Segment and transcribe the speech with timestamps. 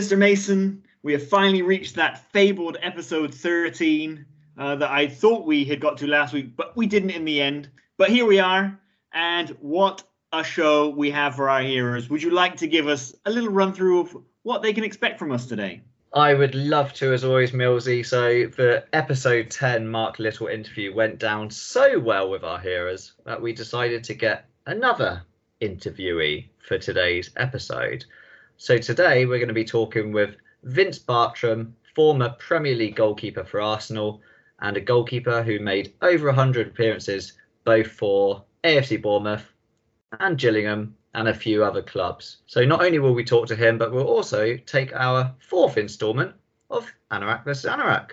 [0.00, 0.16] Mr.
[0.16, 4.24] Mason, we have finally reached that fabled episode 13
[4.56, 7.42] uh, that I thought we had got to last week, but we didn't in the
[7.42, 7.68] end.
[7.98, 8.80] But here we are,
[9.12, 10.02] and what
[10.32, 12.08] a show we have for our hearers.
[12.08, 15.18] Would you like to give us a little run through of what they can expect
[15.18, 15.82] from us today?
[16.14, 18.02] I would love to, as always, Millsy.
[18.06, 23.42] So the episode 10 Mark Little interview went down so well with our hearers that
[23.42, 25.24] we decided to get another
[25.60, 28.06] interviewee for today's episode.
[28.62, 33.58] So today we're going to be talking with Vince Bartram, former Premier League goalkeeper for
[33.58, 34.20] Arsenal,
[34.60, 37.32] and a goalkeeper who made over 100 appearances
[37.64, 39.50] both for AFC Bournemouth
[40.20, 42.42] and Gillingham and a few other clubs.
[42.44, 46.34] So not only will we talk to him, but we'll also take our fourth instalment
[46.68, 48.10] of Anorak versus Anorak.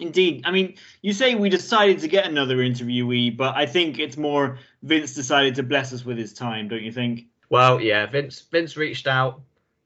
[0.00, 0.40] Indeed.
[0.46, 4.56] I mean, you say we decided to get another interviewee, but I think it's more
[4.84, 7.26] Vince decided to bless us with his time, don't you think?
[7.50, 9.42] Well, yeah, Vince Vince reached out.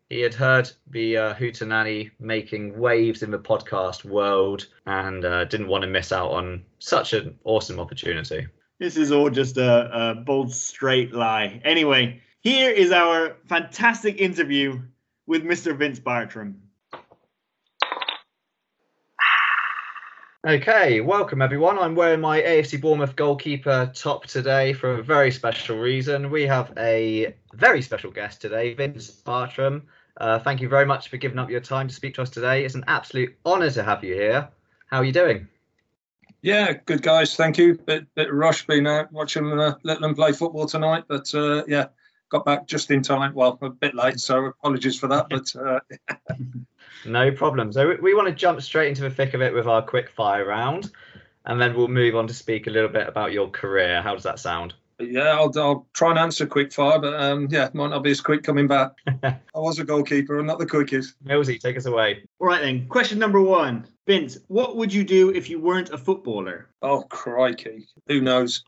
[0.08, 5.66] He had heard the uh, Hootenanny making waves in the podcast world and uh, didn't
[5.66, 8.46] want to miss out on such an awesome opportunity.
[8.78, 11.60] This is all just a, a bold, straight lie.
[11.64, 14.80] Anyway, here is our fantastic interview
[15.26, 15.76] with Mr.
[15.76, 16.62] Vince Bartram.
[20.46, 21.76] Okay, welcome everyone.
[21.76, 26.30] I'm wearing my AFC Bournemouth goalkeeper top today for a very special reason.
[26.30, 29.82] We have a very special guest today, Vince Bartram.
[30.16, 32.64] Uh, thank you very much for giving up your time to speak to us today.
[32.64, 34.48] It's an absolute honour to have you here.
[34.86, 35.48] How are you doing?
[36.42, 37.34] Yeah, good guys.
[37.34, 37.74] Thank you.
[37.74, 41.86] Bit bit rush being out watching uh, let them play football tonight, but uh, yeah,
[42.28, 43.34] got back just in time.
[43.34, 45.26] Well, a bit late, so apologies for that.
[45.30, 45.80] But uh,
[47.04, 47.72] no problem.
[47.72, 50.08] So we, we want to jump straight into the thick of it with our quick
[50.10, 50.92] fire round,
[51.44, 54.00] and then we'll move on to speak a little bit about your career.
[54.00, 54.74] How does that sound?
[54.98, 58.20] Yeah, I'll, I'll try and answer quick fire, but um, yeah, might not be as
[58.20, 58.92] quick coming back.
[59.22, 61.22] I was a goalkeeper and not the quickest.
[61.24, 62.24] Millsy, take us away.
[62.38, 62.88] All right then.
[62.88, 64.38] Question number one, Vince.
[64.48, 66.68] What would you do if you weren't a footballer?
[66.80, 68.64] Oh crikey, who knows?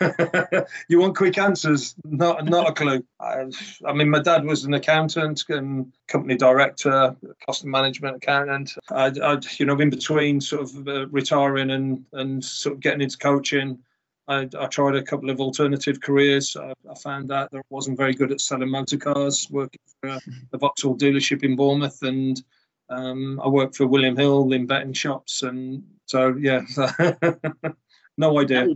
[0.88, 1.94] you want quick answers?
[2.04, 3.04] Not not a clue.
[3.20, 3.46] I,
[3.84, 8.72] I, mean, my dad was an accountant and company director, cost management accountant.
[8.90, 13.00] I, I you know, in between sort of uh, retiring and and sort of getting
[13.00, 13.78] into coaching.
[14.32, 16.56] I, I, tried a couple of alternative careers.
[16.56, 20.10] I, I, found out that I wasn't very good at selling motor cars, working for
[20.10, 20.20] a,
[20.52, 22.42] a Vauxhall dealership in Bournemouth, and
[22.88, 25.42] um, I worked for William Hill in betting shops.
[25.42, 26.62] And so, yeah,
[28.16, 28.68] no idea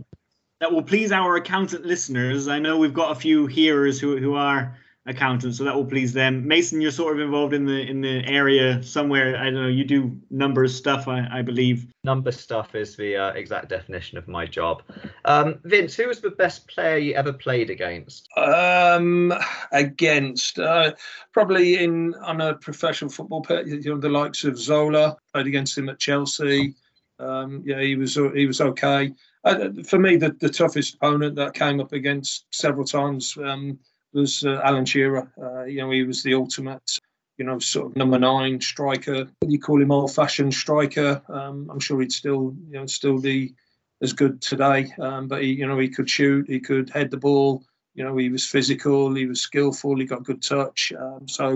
[0.59, 2.47] that will please our accountant listeners.
[2.47, 4.75] I know we've got a few hearers who, who are
[5.07, 6.47] accountants, so that will please them.
[6.47, 9.37] Mason, you're sort of involved in the in the area somewhere.
[9.37, 9.67] I don't know.
[9.67, 11.87] You do numbers stuff, I, I believe.
[12.03, 14.83] Number stuff is the uh, exact definition of my job.
[15.25, 18.27] Um, Vince, who was the best player you ever played against?
[18.37, 19.33] Um,
[19.71, 20.93] against uh,
[21.31, 25.17] probably in on a professional football player, you know, the likes of Zola.
[25.33, 26.75] Played against him at Chelsea.
[27.19, 29.11] Um, yeah, he was he was okay.
[29.43, 33.79] Uh, for me, the, the toughest opponent that I came up against several times um,
[34.17, 35.31] was uh, Alan Shearer.
[35.41, 36.99] Uh, you know, he was the ultimate,
[37.37, 39.27] you know, sort of number nine striker.
[39.45, 41.21] You call him old-fashioned striker.
[41.29, 43.53] Um, I'm sure he'd still, you know, still be
[44.01, 44.91] as good today.
[44.99, 47.63] Um, but he, you know, he could shoot, he could head the ball.
[47.95, 50.91] You know, he was physical, he was skillful, he got good touch.
[50.99, 51.49] Um, so,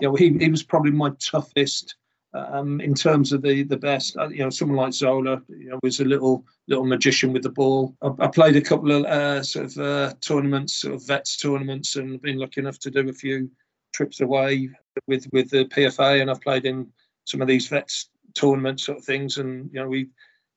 [0.00, 1.96] you know, he, he was probably my toughest
[2.34, 4.16] um, in terms of the the best.
[4.16, 7.50] Uh, you know, someone like Zola, you know, was a little little magician with the
[7.50, 7.96] ball.
[8.02, 11.96] I, I played a couple of uh, sort of uh, tournaments, sort of vets tournaments,
[11.96, 13.50] and been lucky enough to do a few
[13.92, 14.70] trips away
[15.06, 16.88] with with the PFA, and I've played in
[17.24, 19.38] some of these vets tournaments sort of things.
[19.38, 20.08] And you know, we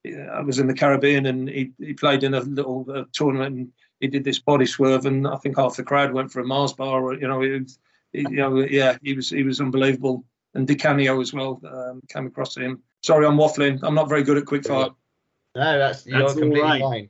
[0.05, 3.55] I was in the Caribbean, and he he played in a little uh, tournament.
[3.55, 6.45] and he did this body swerve, and I think half the crowd went for a
[6.45, 7.13] Mars bar.
[7.13, 7.71] You know, it,
[8.13, 10.23] you know, yeah, he was he was unbelievable
[10.53, 12.81] and Di Canio as well um, came across to him.
[13.01, 13.79] Sorry, I'm waffling.
[13.83, 14.93] I'm not very good at quickfire.
[15.55, 16.81] No, that's, you're that's completely right.
[16.81, 17.09] fine.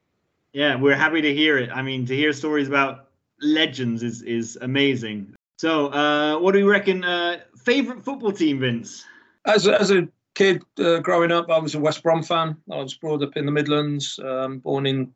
[0.54, 1.70] Yeah, we're happy to hear it.
[1.74, 3.10] I mean, to hear stories about
[3.42, 5.36] legends is is amazing.
[5.58, 7.04] So, uh, what do you reckon?
[7.04, 9.06] Uh, favorite football team, Vince?
[9.46, 12.58] As a, as a kid uh, growing up, I was a West Brom fan.
[12.72, 15.14] I was brought up in the Midlands, um, born in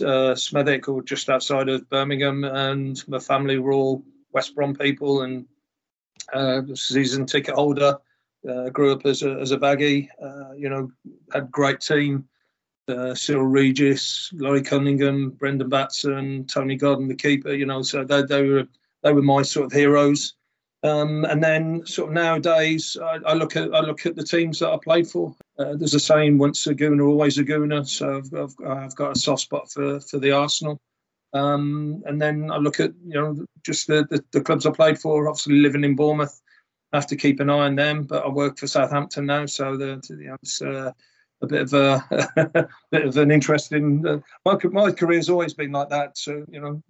[0.00, 4.02] uh, Smethwick or just outside of Birmingham, and my family were all
[4.32, 5.46] West Brom people, and
[6.32, 7.98] uh, season ticket holder.
[8.48, 10.10] Uh, grew up as a as a baggy.
[10.22, 10.90] Uh, you know,
[11.32, 12.28] had great team.
[12.88, 17.52] Uh, Cyril Regis, Laurie Cunningham, Brendan Batson, Tony Godden, the keeper.
[17.52, 18.66] You know, so they, they were
[19.02, 20.34] they were my sort of heroes.
[20.84, 24.58] Um, and then sort of nowadays, I, I, look at I look at the teams
[24.58, 25.34] that I played for.
[25.56, 27.86] Uh, there's a saying: once a Gooner, always a Gooner.
[27.86, 30.80] So I've, I've, I've, got a soft spot for for the Arsenal.
[31.34, 34.98] Um, and then I look at you know just the, the, the, clubs I played
[34.98, 35.28] for.
[35.28, 36.40] Obviously, living in Bournemouth,
[36.92, 38.02] have to keep an eye on them.
[38.02, 40.92] But I work for Southampton now, so the, you know, it's uh,
[41.40, 44.06] a bit of a bit of an interesting.
[44.06, 46.18] Uh, my my career's always been like that.
[46.18, 46.82] So you know,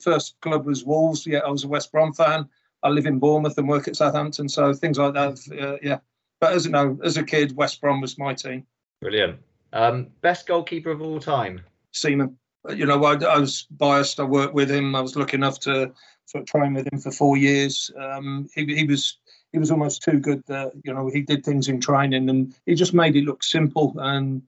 [0.00, 1.26] first club was Wolves.
[1.26, 2.48] Yeah, I was a West Brom fan.
[2.82, 5.38] I live in Bournemouth and work at Southampton, so things like that.
[5.60, 5.98] Uh, yeah,
[6.40, 8.66] but as you know, as a kid, West Brom was my team.
[9.00, 9.40] Brilliant.
[9.72, 11.60] Um, best goalkeeper of all time.
[11.92, 12.36] Seaman.
[12.70, 14.20] You know, I, I, was biased.
[14.20, 14.94] I worked with him.
[14.94, 15.92] I was lucky enough to
[16.24, 17.90] sort of train with him for four years.
[17.98, 19.18] Um, he, he was
[19.52, 20.42] he was almost too good.
[20.46, 23.94] That, you know, he did things in training and he just made it look simple.
[23.98, 24.42] And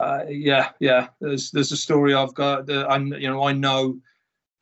[0.00, 1.08] uh, yeah, yeah.
[1.20, 3.98] There's there's a story I've got that I you know I know.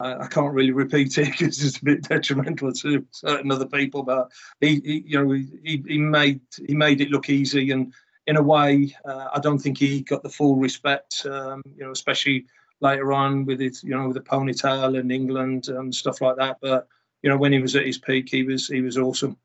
[0.01, 4.03] I, I can't really repeat it because it's a bit detrimental to certain other people.
[4.03, 4.31] But
[4.61, 7.93] he, he you know, he, he made he made it look easy, and
[8.27, 11.25] in a way, uh, I don't think he got the full respect.
[11.25, 12.47] Um, you know, especially
[12.81, 16.59] later on with his, you know, with the ponytail in England and stuff like that.
[16.61, 16.87] But
[17.23, 19.37] you know, when he was at his peak, he was he was awesome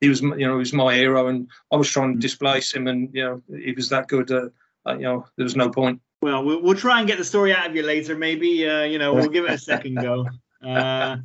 [0.00, 2.86] he was you know he was my hero, and I was trying to displace him,
[2.86, 4.30] and you know he was that good.
[4.30, 4.48] Uh,
[4.92, 6.00] you know there was no point.
[6.22, 8.16] Well, well, we'll try and get the story out of you later.
[8.16, 10.26] Maybe uh, you know we'll give it a second go.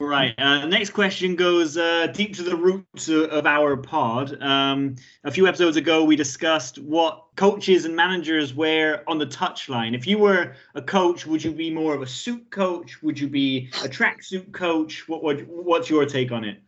[0.00, 0.34] Uh, right.
[0.38, 4.40] Uh, next question goes uh, deep to the roots of our pod.
[4.40, 9.94] Um, a few episodes ago, we discussed what coaches and managers wear on the touchline.
[9.94, 13.02] If you were a coach, would you be more of a suit coach?
[13.02, 15.08] Would you be a tracksuit coach?
[15.08, 16.62] What, what what's your take on it?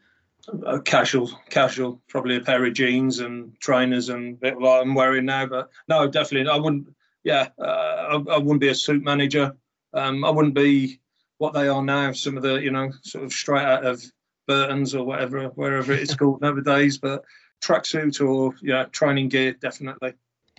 [0.67, 5.27] a casual, casual, probably a pair of jeans and trainers and bit like I'm wearing
[5.27, 5.47] now.
[5.47, 6.89] But no, definitely, I wouldn't.
[7.23, 9.55] Yeah, uh, I, I, wouldn't be a suit manager.
[9.93, 11.01] Um, I wouldn't be
[11.41, 12.13] what they are now.
[12.13, 14.05] Some of the, you know, sort of straight out of
[14.47, 16.99] Burton's or whatever, wherever it's called nowadays.
[16.99, 17.25] But
[17.65, 20.13] tracksuit or yeah, training gear, definitely.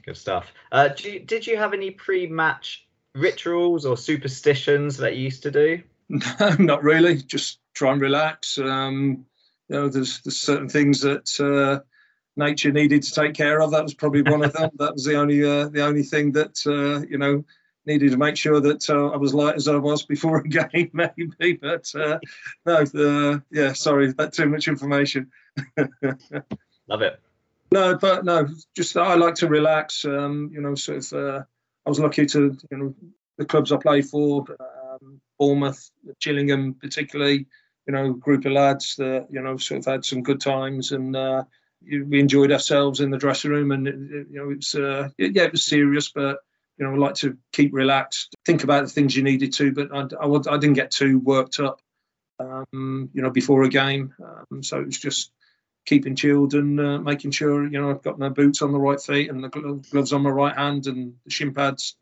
[0.03, 0.51] Good stuff.
[0.71, 5.83] Uh, you, did you have any pre-match rituals or superstitions that you used to do?
[6.09, 7.21] No, not really.
[7.21, 8.57] Just try and relax.
[8.57, 9.25] Um,
[9.69, 11.83] you know, there's, there's certain things that uh,
[12.35, 13.69] nature needed to take care of.
[13.69, 14.71] That was probably one of them.
[14.79, 17.45] that was the only uh, the only thing that uh, you know
[17.85, 20.91] needed to make sure that uh, I was light as I was before a game,
[20.93, 21.53] maybe.
[21.53, 22.19] But uh,
[22.65, 25.31] no, yeah, sorry, that's too much information.
[26.87, 27.19] Love it.
[27.71, 30.05] No, but no, just I like to relax.
[30.05, 31.13] Um, you know, sort of.
[31.13, 31.43] Uh,
[31.83, 32.93] I was lucky to, you know,
[33.39, 35.89] the clubs I play for, um, Bournemouth,
[36.19, 37.47] Gillingham, particularly
[37.87, 41.15] you know, group of lads that you know sort of had some good times and
[41.15, 41.43] uh,
[41.83, 43.71] we enjoyed ourselves in the dressing room.
[43.71, 43.95] And it,
[44.29, 46.39] you know, it's uh, yeah, it was serious, but
[46.81, 49.93] you know, I like to keep relaxed, think about the things you needed to, but
[49.93, 51.79] I, I, I didn't get too worked up,
[52.39, 54.15] um, you know, before a game.
[54.19, 55.31] Um, so it was just
[55.85, 58.99] keeping chilled and uh, making sure, you know, I've got my boots on the right
[58.99, 59.49] feet and the
[59.91, 61.95] gloves on my right hand and the shin pads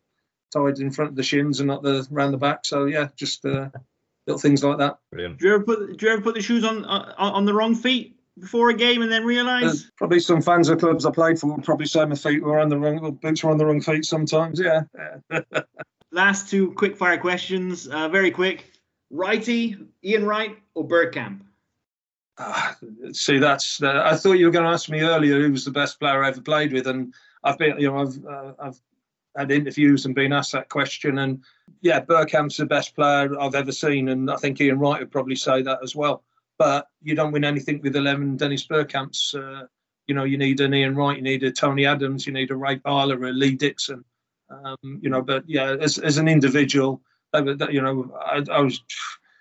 [0.53, 2.65] tied in front of the shins and not the around the back.
[2.65, 3.69] So yeah, just uh,
[4.27, 4.99] little things like that.
[5.11, 5.39] Brilliant.
[5.39, 7.75] Do you ever put Do you ever put the shoes on on, on the wrong
[7.75, 9.89] feet before a game and then realise?
[9.97, 12.69] probably some fans of clubs I played for would probably say my feet were on
[12.69, 14.59] the wrong boots were on the wrong feet sometimes.
[14.59, 14.83] Yeah.
[16.11, 18.71] Last two quick fire questions, uh, very quick.
[19.11, 21.41] Righty, Ian Wright, or Bergkamp?
[22.37, 22.73] Uh,
[23.11, 23.83] see, that's.
[23.83, 26.23] Uh, I thought you were going to ask me earlier who was the best player
[26.23, 28.81] I ever played with, and I've been, you know, I've uh, I've
[29.35, 31.43] had interviews and been asked that question, and
[31.81, 35.35] yeah, Bergkamp's the best player I've ever seen, and I think Ian Wright would probably
[35.35, 36.23] say that as well.
[36.59, 39.33] But you don't win anything with 11 Dennis Bergkamps.
[39.33, 39.65] Uh,
[40.07, 42.55] you know, you need an Ian Wright, you need a Tony Adams, you need a
[42.55, 44.03] Ray Parlour, a Lee Dixon.
[44.49, 47.01] Um, you know, but yeah, as, as an individual,
[47.33, 48.83] you know, I, I, was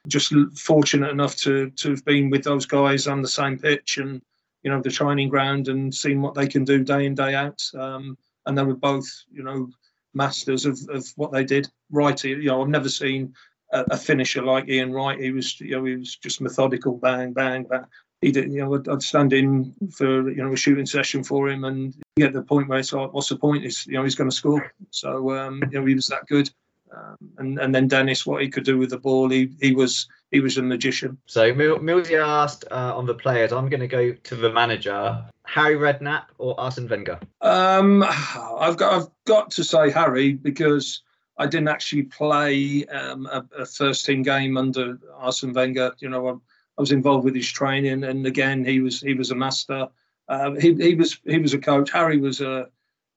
[0.07, 4.21] just fortunate enough to to have been with those guys on the same pitch and
[4.63, 7.63] you know the training ground and seeing what they can do day in day out.
[7.75, 9.69] Um, and they were both, you know,
[10.15, 11.69] masters of, of what they did.
[11.91, 13.35] Right, you know, I've never seen
[13.73, 15.21] a, a, finisher like Ian Wright.
[15.21, 17.85] He was, you know, he was just methodical, bang, bang, bang.
[18.21, 21.49] He did, you know, I'd, I'd stand in for, you know, a shooting session for
[21.49, 23.65] him, and get the point where it's like, what's the point?
[23.65, 24.73] Is you know, he's going to score.
[24.91, 26.51] So, um, you know, he was that good.
[26.95, 30.09] Um, and and then Dennis, what he could do with the ball, he he was
[30.31, 31.19] he was a magician.
[31.27, 33.53] So Millsy asked uh, on the players.
[33.53, 35.25] I'm going to go to the manager.
[35.45, 37.19] Harry Redknapp or Arsene Wenger?
[37.41, 41.03] Um, I've got I've got to say Harry because
[41.39, 45.95] I didn't actually play um, a, a, first team game under Arsene Wenger.
[46.01, 49.31] You know, I, I, was involved with his training, and again, he was he was
[49.31, 49.89] a master.
[50.29, 51.91] Uh, he he was he was a coach.
[51.91, 52.69] Harry was a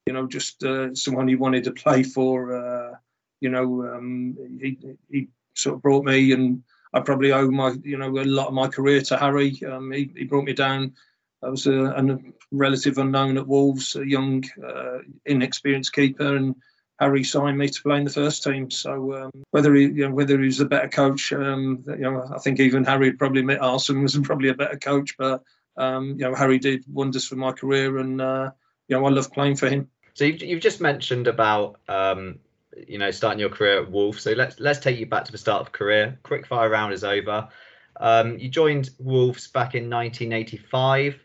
[0.05, 2.55] you know just uh, someone he wanted to play for.
[2.55, 2.95] Uh,
[3.39, 4.77] you know, um, he
[5.09, 6.63] he sort of brought me, and
[6.93, 9.59] I probably owe my you know a lot of my career to Harry.
[9.65, 10.93] Um, he he brought me down
[11.43, 12.17] I was a, a,
[12.51, 16.55] relative unknown at Wolves, a young, uh, inexperienced keeper, and
[17.01, 18.69] Harry signed me to play in the first team.
[18.69, 22.37] So um, whether he, you know, whether he's a better coach, um, you know, I
[22.37, 25.17] think even Harry probably admit Arsene was probably a better coach.
[25.17, 25.41] But
[25.77, 28.51] um, you know, Harry did wonders for my career, and uh,
[28.87, 29.89] you know, I love playing for him.
[30.13, 32.37] So you've, you've just mentioned about um,
[32.87, 34.21] you know starting your career at Wolves.
[34.21, 36.19] So let's let's take you back to the start of career.
[36.21, 37.49] Quick fire round is over.
[37.99, 41.19] Um, you joined Wolves back in 1985.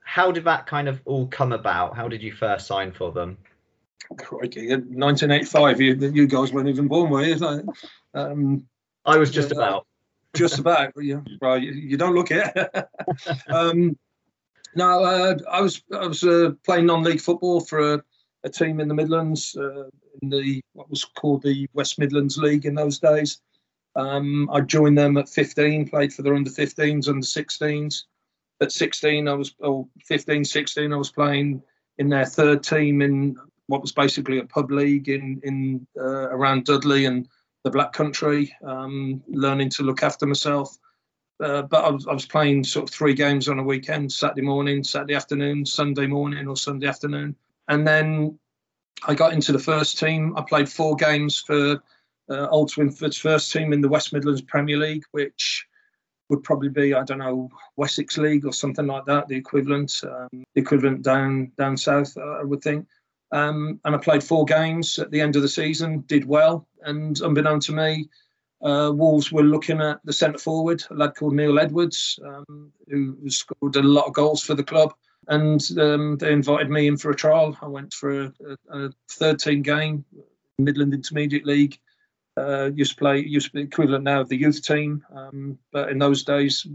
[0.00, 1.94] How did that kind of all come about?
[1.94, 3.36] How did you first sign for them?
[4.16, 5.80] Crikey, 1985.
[5.80, 7.64] You, you guys weren't even born, were you?
[8.14, 8.66] Um,
[9.04, 9.86] I was just yeah, about.
[10.34, 10.92] Just about.
[11.00, 11.62] yeah, right.
[11.62, 12.86] You, you, don't look it.
[13.48, 13.98] um,
[14.74, 18.02] no, uh, I was I was uh, playing non-league football for a,
[18.44, 19.84] a, team in the Midlands uh,
[20.22, 23.40] in the what was called the West Midlands League in those days.
[23.96, 28.04] Um, I joined them at 15, played for their under 15s, under 16s
[28.60, 31.62] at 16, I was, or 15, 16, I was playing
[31.98, 33.36] in their third team in
[33.68, 37.28] what was basically a pub league in in uh, around Dudley and
[37.64, 40.76] the Black Country, um, learning to look after myself.
[41.40, 44.42] Uh, but I was, I was playing sort of three games on a weekend: Saturday
[44.42, 47.36] morning, Saturday afternoon, Sunday morning, or Sunday afternoon.
[47.68, 48.38] And then
[49.06, 50.36] I got into the first team.
[50.36, 51.80] I played four games for
[52.30, 55.66] uh, Old Swinford's first team in the West Midlands Premier League, which
[56.30, 60.28] would probably be I don't know Wessex League or something like that, the equivalent, um,
[60.54, 62.86] the equivalent down down south, uh, I would think.
[63.30, 67.20] Um, and I played four games at the end of the season, did well, and
[67.20, 68.08] unbeknown to me,
[68.62, 73.16] uh, Wolves were looking at the centre forward, a lad called Neil Edwards, um, who
[73.28, 74.94] scored a lot of goals for the club,
[75.28, 77.56] and um, they invited me in for a trial.
[77.60, 78.32] I went for a,
[78.72, 80.04] a, a third team game,
[80.58, 81.78] Midland Intermediate League,
[82.38, 85.04] uh, used to play, used to be equivalent now of the youth team.
[85.14, 86.66] Um, but in those days,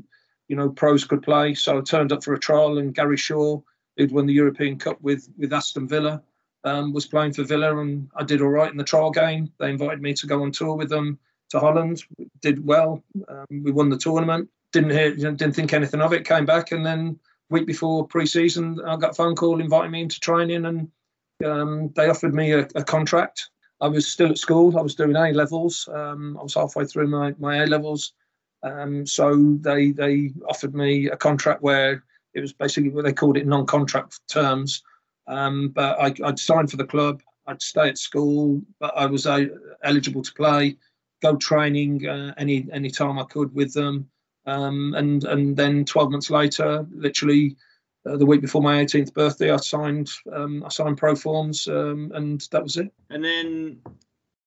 [0.48, 1.54] you know, pros could play.
[1.54, 3.60] So I turned up for a trial, and Gary Shaw,
[3.98, 6.22] who'd won the European Cup with with Aston Villa,
[6.64, 9.52] um, was playing for Villa, and I did all right in the trial game.
[9.60, 12.04] They invited me to go on tour with them to Holland.
[12.42, 13.04] Did well.
[13.28, 14.50] Um, we won the tournament.
[14.72, 16.28] Didn't hear, didn't think anything of it.
[16.28, 20.20] Came back, and then week before pre-season, I got a phone call inviting me into
[20.20, 20.92] training, and
[21.46, 23.50] um, they offered me a, a contract
[23.84, 24.78] I was still at school.
[24.78, 25.90] I was doing A levels.
[25.92, 28.14] Um, I was halfway through my, my A levels.
[28.64, 32.02] Um, so they they offered me a contract where
[32.34, 34.84] it was basically what they called it non-contract terms.
[35.28, 37.22] Um, but I, would sign for the club.
[37.48, 39.46] I'd stay at school, but I was uh,
[39.84, 40.78] eligible to play,
[41.22, 44.10] go training uh, any any time I could with them.
[44.46, 47.56] Um, and and then 12 months later, literally
[48.06, 52.12] uh, the week before my 18th birthday, I signed um, I signed pro forms, um,
[52.14, 52.92] and that was it.
[53.10, 53.80] And then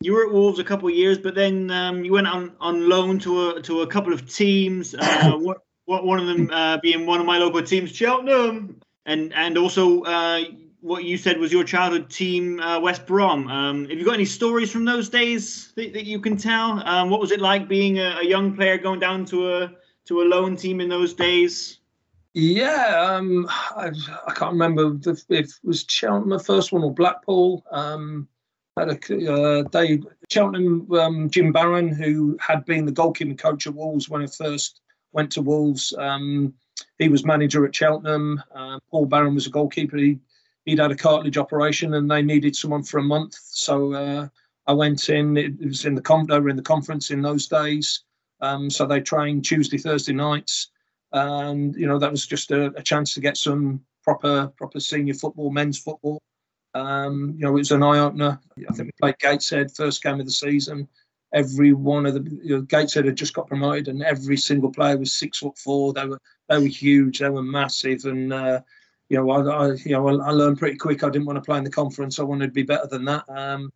[0.01, 2.89] you were at Wolves a couple of years, but then um, you went on, on
[2.89, 4.95] loan to a to a couple of teams.
[4.95, 9.33] Uh, what, what one of them uh, being one of my local teams, Cheltenham, and
[9.33, 10.45] and also uh,
[10.87, 13.49] what you said was your childhood team, uh, West Brom.
[13.49, 16.81] Um, have you got any stories from those days that, that you can tell?
[16.87, 19.73] Um, what was it like being a, a young player going down to a
[20.05, 21.81] to a loan team in those days?
[22.35, 23.91] Yeah, um, I,
[24.29, 27.65] I, can't remember if, it was Cheltenham first one or Blackpool.
[27.73, 28.29] Um,
[28.77, 30.01] had a uh, they
[30.31, 34.83] Cheltenham um, Jim Barron, who had been the goalkeeping coach at Wolves when I first
[35.13, 35.93] went to Wolves.
[35.99, 36.55] Um,
[36.99, 38.41] he was manager at Cheltenham.
[38.55, 39.97] Uh, Paul Barron was a goalkeeper.
[39.97, 40.21] He,
[40.67, 43.37] would had a cartilage operation, and they needed someone for a month.
[43.41, 44.29] So uh,
[44.67, 45.37] I went in.
[45.37, 48.03] It, was in the com- they were in the conference in those days.
[48.41, 50.71] Um, so they trained Tuesday, Thursday nights
[51.13, 55.15] and you know that was just a, a chance to get some proper proper senior
[55.15, 56.21] football, men's football.
[56.75, 58.39] Um, you know, it was an eye opener.
[58.69, 60.89] I think we played Gateshead first game of the season.
[61.33, 64.99] Every one of the you know, Gateshead had just got promoted, and every single player
[64.99, 65.93] was six foot four.
[65.93, 67.19] They were they were huge.
[67.21, 68.61] They were massive, and uh,
[69.09, 71.05] you know, I, I, you know I learned pretty quick.
[71.05, 72.19] I didn't want to play in the conference.
[72.19, 73.25] I wanted to be better than that.
[73.29, 73.73] Um,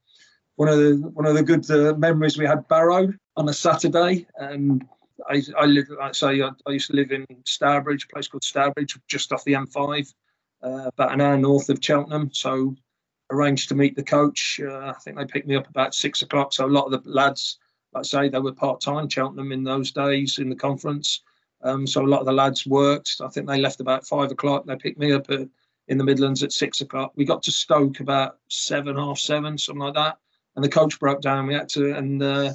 [0.56, 4.26] one of the one of the good uh, memories we had Barrow on a Saturday,
[4.36, 4.84] and
[5.28, 8.28] I, I live, like I say, I, I, used to live in Stourbridge, a place
[8.28, 10.12] called Stourbridge, just off the M5,
[10.62, 12.30] uh, about an hour north of Cheltenham.
[12.32, 12.74] So
[13.30, 14.60] arranged to meet the coach.
[14.62, 16.52] Uh, I think they picked me up about six o'clock.
[16.52, 17.58] So a lot of the lads,
[17.92, 21.22] like I say, they were part time Cheltenham in those days in the conference.
[21.62, 23.16] Um, so a lot of the lads worked.
[23.20, 24.66] I think they left about five o'clock.
[24.66, 25.48] They picked me up at,
[25.88, 27.12] in the Midlands at six o'clock.
[27.16, 30.18] We got to Stoke about seven, half seven, something like that.
[30.56, 31.46] And the coach broke down.
[31.46, 32.52] We had to, and uh,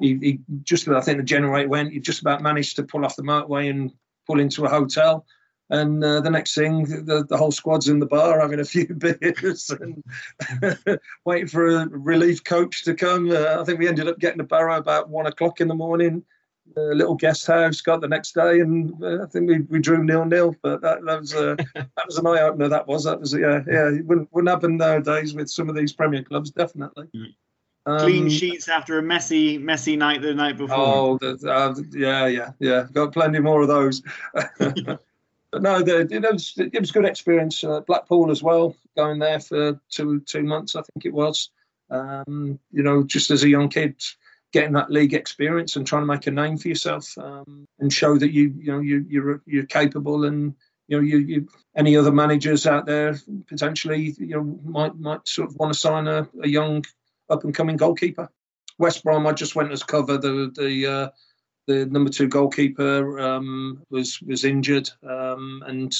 [0.00, 1.92] he, he just I think the generator went.
[1.92, 3.92] He just about managed to pull off the motorway and
[4.26, 5.26] pull into a hotel.
[5.70, 8.86] And uh, the next thing, the, the whole squad's in the bar having a few
[8.86, 10.04] beers and
[11.24, 13.30] waiting for a relief coach to come.
[13.30, 16.22] Uh, I think we ended up getting to Barrow about one o'clock in the morning.
[16.76, 20.02] A little guest house got the next day, and uh, I think we, we drew
[20.02, 20.56] nil nil.
[20.62, 22.68] But that, that was uh, that was an eye opener.
[22.68, 23.90] That was that was yeah yeah.
[23.90, 27.08] It wouldn't, wouldn't happen nowadays with some of these Premier clubs, definitely.
[27.14, 27.34] Mm.
[27.86, 30.76] Um, Clean sheets after a messy, messy night the night before.
[30.78, 32.86] Oh, uh, yeah, yeah, yeah.
[32.92, 34.02] Got plenty more of those.
[34.32, 34.98] but
[35.52, 37.62] no, the, it was it was good experience.
[37.62, 41.50] Uh, Blackpool as well, going there for two two months, I think it was.
[41.90, 44.02] Um, you know, just as a young kid,
[44.54, 48.16] getting that league experience and trying to make a name for yourself um, and show
[48.16, 50.54] that you you know you you're you're capable and
[50.86, 53.18] you know you, you any other managers out there
[53.48, 56.84] potentially you know might might sort of want to sign a, a young
[57.30, 58.30] up and coming goalkeeper.
[58.78, 61.08] West Brom, I just went as cover the the uh,
[61.66, 65.92] the number two goalkeeper um, was was injured um, and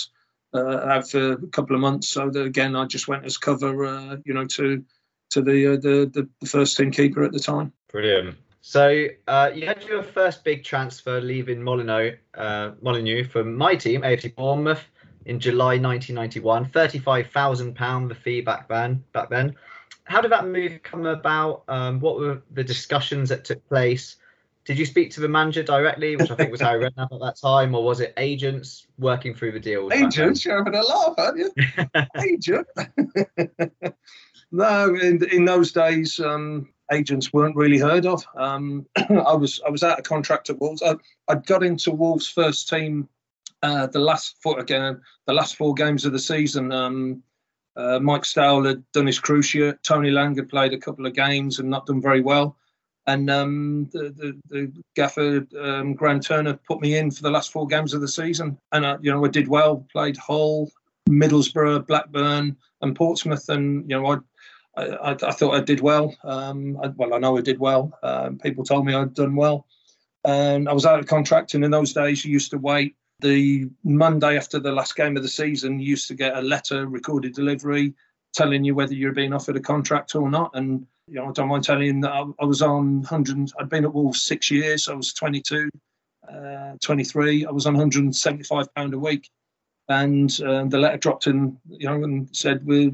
[0.55, 2.09] uh, out for a couple of months.
[2.09, 4.85] So again, I just went as cover, uh, you know, to
[5.35, 7.73] to the, uh, the, the first team keeper at the time.
[7.93, 8.37] Brilliant.
[8.63, 14.01] So uh, you had your first big transfer, leaving Molyneux, uh, Molyneux from my team,
[14.01, 14.83] AFC Bournemouth,
[15.27, 16.67] in July 1991.
[16.67, 19.05] Thirty-five thousand pound the fee back then.
[19.13, 19.55] Back then,
[20.05, 21.65] how did that move come about?
[21.69, 24.17] Um, what were the discussions that took place?
[24.65, 27.37] Did you speak to the manager directly, which I think was Harry Redknapp at that
[27.37, 29.91] time, or was it agents working through the deal?
[29.93, 31.53] Agents, you're having a laugh, aren't you?
[32.23, 32.67] Agent.
[34.53, 38.25] no, in, in those days, um, agents weren't really heard of.
[38.37, 40.83] Um, I was I was out of contract at Wolves.
[40.83, 40.97] I,
[41.29, 43.09] I got into Wolves' first team
[43.63, 46.73] uh, the last four again the last four games of the season.
[46.73, 47.23] Um,
[47.77, 49.83] uh, Mike Stowell had done his cruciate.
[49.83, 52.57] Tony Lange had played a couple of games and not done very well
[53.07, 57.53] and um, the, the, the gaffer um, Graham Turner put me in for the last
[57.53, 59.87] four games of the season, and you know I did well.
[59.93, 60.71] Played Hull,
[61.09, 64.17] Middlesbrough, Blackburn, and Portsmouth, and you know I.
[64.77, 66.15] I, I thought I did well.
[66.25, 67.97] Um, I, well, I know I did well.
[68.03, 69.67] Um, people told me I'd done well,
[70.25, 71.55] and I was out of contract.
[71.55, 75.23] And in those days, you used to wait the Monday after the last game of
[75.23, 75.79] the season.
[75.79, 77.95] You used to get a letter, recorded delivery,
[78.35, 80.51] telling you whether you're being offered a contract or not.
[80.55, 83.53] And you know, I don't mind telling you that I, I was on 100.
[83.59, 84.89] I'd been at Wolves six years.
[84.89, 85.71] I was 22,
[86.29, 87.47] uh, 23.
[87.47, 89.31] I was on 175 pound a week,
[89.89, 92.93] and uh, the letter dropped in, you know, and said we're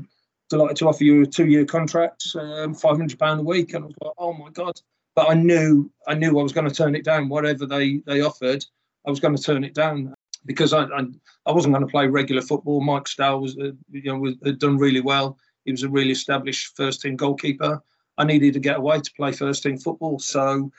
[0.51, 3.73] delighted to offer you a two-year contract, um, 500 pound a week.
[3.73, 4.79] And I was like, oh my god!
[5.15, 7.29] But I knew, I knew I was going to turn it down.
[7.29, 8.65] Whatever they they offered,
[9.07, 11.07] I was going to turn it down because I I,
[11.47, 12.83] I wasn't going to play regular football.
[12.83, 15.39] Mike Stowell was, uh, you know, was, had done really well.
[15.65, 17.83] He was a really established first team goalkeeper.
[18.19, 20.19] I needed to get away to play first team football.
[20.19, 20.71] So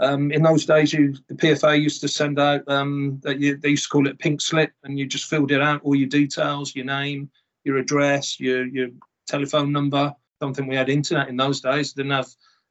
[0.00, 3.88] um, in those days, you, the PFA used to send out um, they used to
[3.88, 7.30] call it pink slip, and you just filled it out, all your details, your name,
[7.64, 8.88] your address, your your
[9.26, 10.14] telephone number.
[10.40, 11.92] Don't think we had internet in those days.
[11.92, 12.28] Didn't have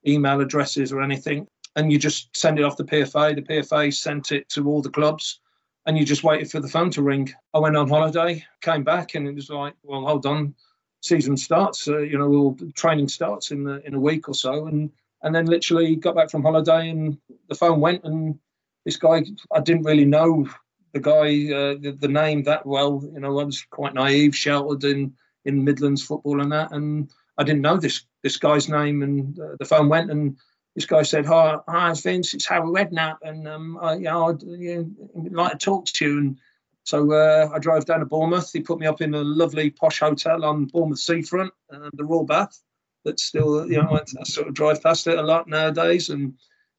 [0.08, 3.36] email addresses or anything, and you just send it off the PFA.
[3.36, 5.40] The PFA sent it to all the clubs,
[5.86, 7.34] and you just waited for the phone to ring.
[7.54, 10.56] I went on holiday, came back, and it was like, well, hold on,
[11.02, 14.92] season starts, uh, you know, training starts in the, in a week or so, and
[15.24, 18.38] and then literally got back from holiday and the phone went, and
[18.86, 20.48] this guy I didn't really know
[20.94, 24.84] the guy uh, the, the, name that well, you know, I was quite naive, sheltered
[24.84, 25.14] in
[25.46, 29.56] in Midlands football and that, and I didn't know this this guy's name, and uh,
[29.60, 30.38] the phone went and.
[30.76, 32.34] This guy said, "Hi, hi, Vince.
[32.34, 36.04] It's Harry Redknapp, and um, I, you know, I'd you know, like to talk to
[36.04, 36.40] you." And
[36.84, 38.52] so uh, I drove down to Bournemouth.
[38.52, 42.26] He put me up in a lovely posh hotel on Bournemouth seafront, uh, the Royal
[42.26, 42.60] Bath.
[43.06, 46.10] That's still, you know, I, sort of drive past it a lot nowadays.
[46.10, 46.34] And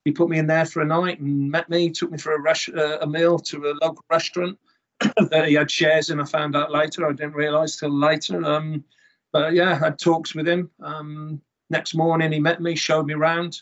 [0.05, 2.41] he put me in there for a night and met me, took me for a,
[2.41, 4.59] res- uh, a meal to a local restaurant
[5.31, 6.21] that he had shares in.
[6.21, 7.07] I found out later.
[7.07, 8.45] I didn't realise till later.
[8.45, 8.85] Um,
[9.33, 10.71] but yeah, I had talks with him.
[10.81, 13.61] Um, next morning, he met me, showed me around,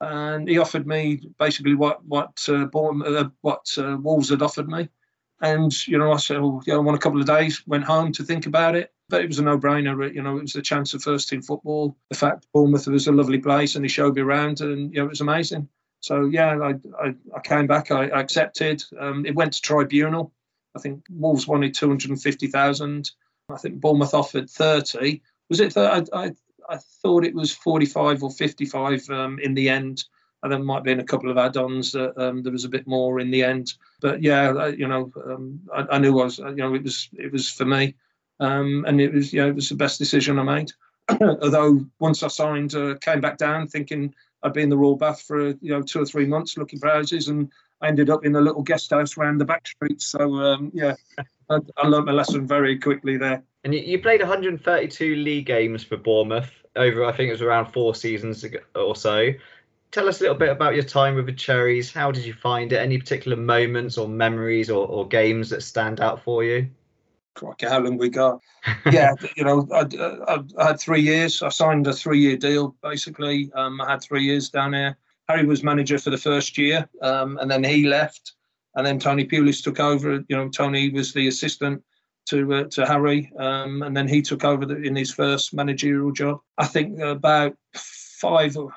[0.00, 4.68] and he offered me basically what what uh, Bournemouth, uh, what uh, Wolves had offered
[4.68, 4.88] me.
[5.42, 8.12] And, you know, I said, well, you know, one a couple of days, went home
[8.12, 8.92] to think about it.
[9.08, 10.14] But it was a no brainer.
[10.14, 11.96] You know, it was a chance of first team football.
[12.10, 15.06] The fact Bournemouth was a lovely place and he showed me around and, you know,
[15.06, 15.68] it was amazing.
[16.00, 18.82] So, yeah, I, I, I came back, I, I accepted.
[18.98, 20.32] Um, it went to tribunal.
[20.74, 23.10] I think Wolves wanted 250,000.
[23.50, 25.20] I think Bournemouth offered 30.
[25.48, 25.76] Was it?
[25.76, 26.32] I, I,
[26.68, 30.04] I thought it was 45 or 55 um, in the end
[30.42, 32.86] and there might be in a couple of add-ons that um, there was a bit
[32.86, 33.74] more in the end.
[34.00, 37.32] But yeah, you know, um, I, I, knew I was, you know, it was it
[37.32, 37.94] was for me,
[38.40, 40.72] um, and it was, you know, it was the best decision I made.
[41.20, 45.22] Although once I signed, uh, came back down thinking I'd be in the Royal Bath
[45.22, 47.50] for you know two or three months looking for houses, and
[47.80, 50.06] I ended up in a little guest house around the back streets.
[50.06, 50.94] So um, yeah,
[51.50, 53.42] I, I learned my lesson very quickly there.
[53.64, 57.94] And you played 132 league games for Bournemouth over, I think it was around four
[57.94, 59.32] seasons or so
[59.92, 61.92] tell us a little bit about your time with the Cherries.
[61.92, 62.78] How did you find it?
[62.78, 66.68] Any particular moments or memories or, or games that stand out for you?
[67.34, 68.40] Crikey, how long we got?
[68.90, 69.86] yeah, you know, I,
[70.28, 71.42] I, I, had three years.
[71.42, 73.50] I signed a three-year deal, basically.
[73.54, 74.98] Um, I had three years down there.
[75.28, 78.32] Harry was manager for the first year, um, and then he left.
[78.74, 80.24] and then Tony Pulis took over.
[80.28, 81.82] You know, Tony was the assistant
[82.26, 86.12] to uh, to Harry, um, and then he took over the, in his first managerial
[86.12, 86.40] job.
[86.58, 87.56] I think about
[88.22, 88.68] five, a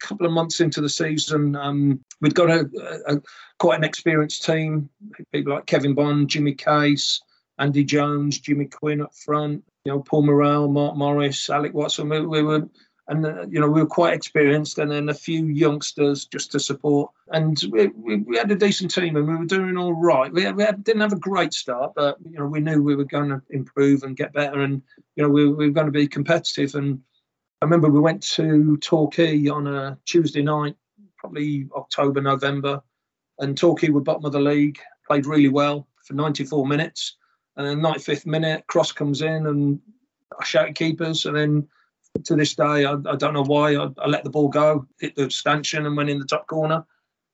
[0.00, 2.66] couple of months into the season, um, we'd got a,
[3.06, 3.20] a,
[3.58, 4.88] quite an experienced team.
[5.30, 7.20] People like Kevin Bond, Jimmy Case,
[7.58, 9.64] Andy Jones, Jimmy Quinn up front.
[9.84, 12.08] You know, Paul Morrell, Mark Morris, Alec Watson.
[12.08, 12.68] We, we were
[13.08, 16.60] and uh, you know we were quite experienced, and then a few youngsters just to
[16.60, 17.10] support.
[17.32, 20.32] And we, we, we had a decent team, and we were doing all right.
[20.32, 23.04] We, we had, didn't have a great start, but you know we knew we were
[23.04, 24.82] going to improve and get better, and
[25.16, 26.74] you know we, we were going to be competitive.
[26.74, 27.00] And
[27.62, 30.76] I remember we went to Torquay on a Tuesday night,
[31.16, 32.82] probably October, November,
[33.38, 37.16] and Torquay were bottom of the league, played really well for 94 minutes,
[37.58, 39.80] and then 95th minute, cross comes in, and
[40.40, 41.68] I shouted keepers, and then
[42.24, 45.16] to this day, I, I don't know why I, I, let the ball go, hit
[45.16, 46.86] the stanchion, and went in the top corner.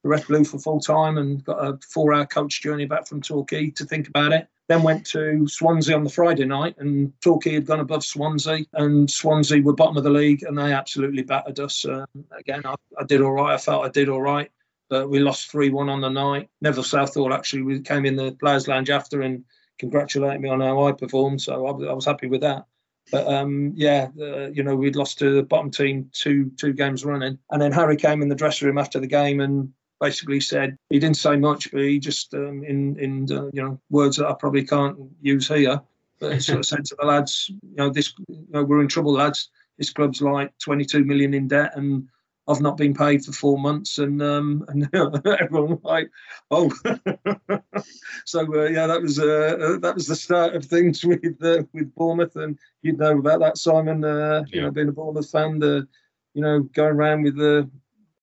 [0.03, 3.71] The ref blew for full time and got a four-hour coach journey back from Torquay
[3.71, 4.49] to think about it.
[4.69, 9.11] Then went to Swansea on the Friday night, and Torquay had gone above Swansea, and
[9.11, 11.85] Swansea were bottom of the league, and they absolutely battered us.
[11.85, 12.07] Um,
[12.39, 13.55] again, I, I, did all right.
[13.55, 14.51] I felt I did all right,
[14.89, 16.49] but we lost three-one on the night.
[16.63, 19.45] Neville Southall actually we came in the players' lounge after and
[19.79, 22.67] congratulated me on how I performed, so I, I was happy with that.
[23.11, 27.05] But um, yeah, uh, you know, we'd lost to the bottom team two two games
[27.05, 30.77] running, and then Harry came in the dressing room after the game and basically said
[30.91, 34.29] he didn't say much, but he just um, in in uh, you know words that
[34.29, 35.81] I probably can't use here,
[36.19, 38.89] but he sort of said to the lads, you know, this you know, we're in
[38.89, 39.51] trouble, lads.
[39.79, 42.09] This club's like 22 million in debt, and
[42.47, 46.11] I've not been paid for four months, and um, and everyone like,
[46.51, 46.71] oh,
[48.25, 51.63] so uh, yeah, that was uh, uh, that was the start of things with uh,
[51.73, 54.05] with Bournemouth, and you'd know about that, Simon.
[54.05, 54.57] Uh, yeah.
[54.57, 55.89] You know, being a Bournemouth fan, the
[56.35, 57.71] you know going around with the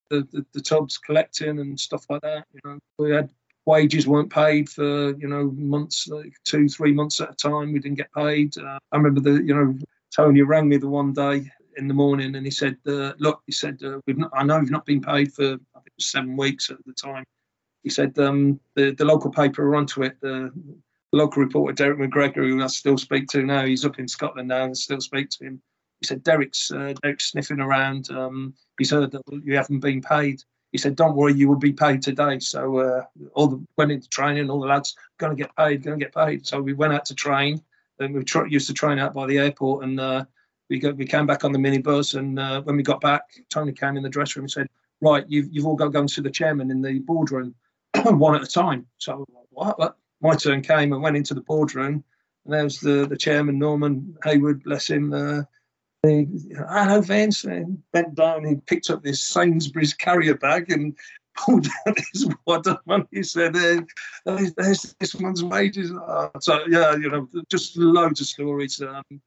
[0.10, 2.46] the, the the tubs collecting and stuff like that.
[2.54, 3.32] You know, we had
[3.66, 7.74] wages weren't paid for you know months, like two, three months at a time.
[7.74, 8.56] We didn't get paid.
[8.58, 9.80] Uh, I remember the you know
[10.16, 13.52] Tony rang me the one day in the morning and he said, uh, "Look," he
[13.52, 16.70] said, uh, "We've not, I know you've not been paid for I think seven weeks
[16.70, 17.24] at the time."
[17.84, 20.20] He said, um, "The the local paper are onto it.
[20.22, 20.52] The,
[21.12, 24.48] the local reporter Derek McGregor, who I still speak to now, he's up in Scotland
[24.48, 25.62] now, and still speak to him.
[26.00, 28.10] He said Derek's uh, Derek's sniffing around.
[28.12, 31.74] Um, he's heard that you haven't been paid." He said, "Don't worry, you will be
[31.74, 33.04] paid today." So uh,
[33.34, 34.50] all the went into training.
[34.50, 36.46] All the lads going to get paid, going to get paid.
[36.46, 37.62] So we went out to train.
[38.00, 40.26] And we tr- used to train out by the airport, and uh,
[40.72, 43.74] we got we came back on the minibus, and uh, when we got back, Tony
[43.74, 44.70] came in the dressing room and said,
[45.02, 47.54] "Right, you've you've all got to go and see the chairman in the boardroom,
[48.06, 49.78] one at a time." So what?
[49.78, 49.98] what?
[50.22, 52.04] My turn came and went into the boardroom,
[52.46, 55.12] and there was the the chairman Norman Hayward, bless him.
[55.12, 55.42] Uh,
[56.04, 57.44] he, hello, Vince.
[57.44, 58.46] And bent down.
[58.46, 60.98] He picked up this Sainsbury's carrier bag and
[61.36, 63.06] pulled out his water money.
[63.12, 65.92] He said, there's, there's this one's wages.
[65.92, 68.82] Oh, so, yeah, you know, just loads of stories.
[68.82, 69.22] Um,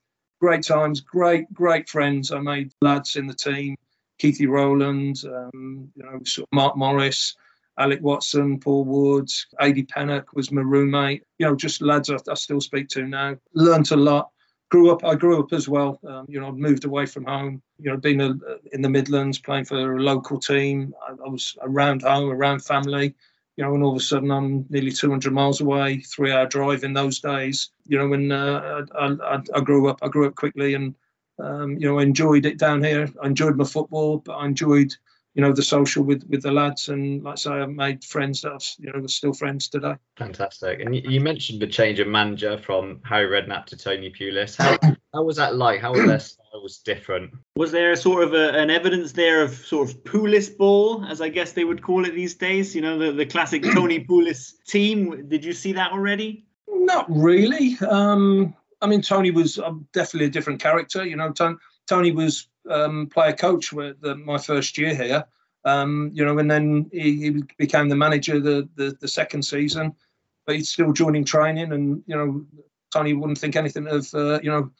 [0.44, 2.30] great times, great, great friends.
[2.30, 3.76] I made lads in the team,
[4.22, 7.34] Keithy Rowland, um, you know, sort of Mark Morris,
[7.78, 11.22] Alec Watson, Paul Woods, Adi Pennock was my roommate.
[11.38, 13.38] You know, just lads I, I still speak to now.
[13.54, 14.32] Learned a lot.
[14.70, 15.02] Grew up.
[15.02, 15.98] I grew up as well.
[16.06, 17.62] Um, you know, moved away from home.
[17.78, 18.34] You know, being a,
[18.72, 20.92] in the Midlands, playing for a local team.
[21.08, 23.14] I, I was around home, around family
[23.56, 26.84] you know, and all of a sudden I'm nearly 200 miles away, three hour drive
[26.84, 27.70] in those days.
[27.86, 30.94] You know, when uh, I, I, I, grew up, I grew up quickly and,
[31.38, 33.08] um, you know, I enjoyed it down here.
[33.22, 34.92] I enjoyed my football, but I enjoyed,
[35.34, 36.88] you know, the social with, with the lads.
[36.88, 39.94] And like I say, I've made friends that I've, you know, are still friends today.
[40.16, 40.80] Fantastic.
[40.80, 44.56] And you mentioned the change of manager from Harry Redknapp to Tony Pulis.
[44.56, 44.76] How,
[45.14, 45.80] how was that like?
[45.80, 47.32] How was their styles different?
[47.56, 51.28] Was there sort of a, an evidence there of sort of Pulis ball, as I
[51.28, 52.74] guess they would call it these days?
[52.74, 55.28] You know, the, the classic Tony Pulis team.
[55.28, 56.44] Did you see that already?
[56.68, 57.78] Not really.
[57.88, 61.04] Um, I mean, Tony was um, definitely a different character.
[61.06, 65.24] You know, Tony, Tony was um, player coach with the, my first year here.
[65.64, 69.94] Um, you know, and then he, he, became the manager the, the, the second season.
[70.44, 72.44] But he's still joining training, and you know,
[72.92, 74.70] Tony wouldn't think anything of uh, you know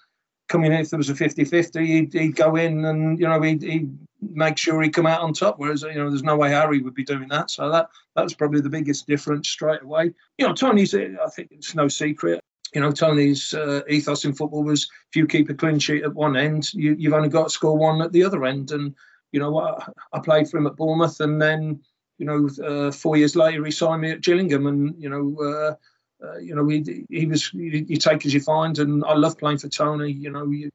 [0.49, 3.63] coming in if there was a 50-50 he'd, he'd go in and you know he'd,
[3.63, 3.99] he'd,
[4.31, 6.95] make sure he'd come out on top whereas you know there's no way harry would
[6.95, 7.51] be doing that.
[7.51, 10.15] So that that was probably the biggest difference straight away.
[10.39, 12.41] You know tony's i think it's no secret
[12.75, 16.15] you know tony's uh, ethos in football was if you keep a clean sheet at
[16.15, 18.71] one end you, you've only got to score one at the other end.
[18.71, 18.95] And
[19.33, 21.81] you know I, I played for him at bournemouth and then
[22.19, 25.75] you know uh, four years later he signed me at gillingham and you know uh,
[26.23, 29.39] uh, you know, he, he was you, you, take as you find, and I love
[29.39, 30.13] playing for Tony.
[30.13, 30.71] You know, he,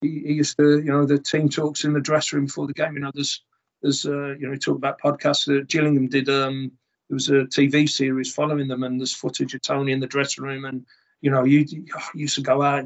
[0.00, 2.94] he, used to, you know, the team talks in the dressing room before the game.
[2.94, 3.42] You know, there's
[3.82, 6.72] there's uh, you know, we talk about podcasts that Gillingham did um,
[7.08, 10.44] there was a TV series following them, and there's footage of Tony in the dressing
[10.44, 10.86] room, and
[11.20, 12.84] you know, you, you used to go out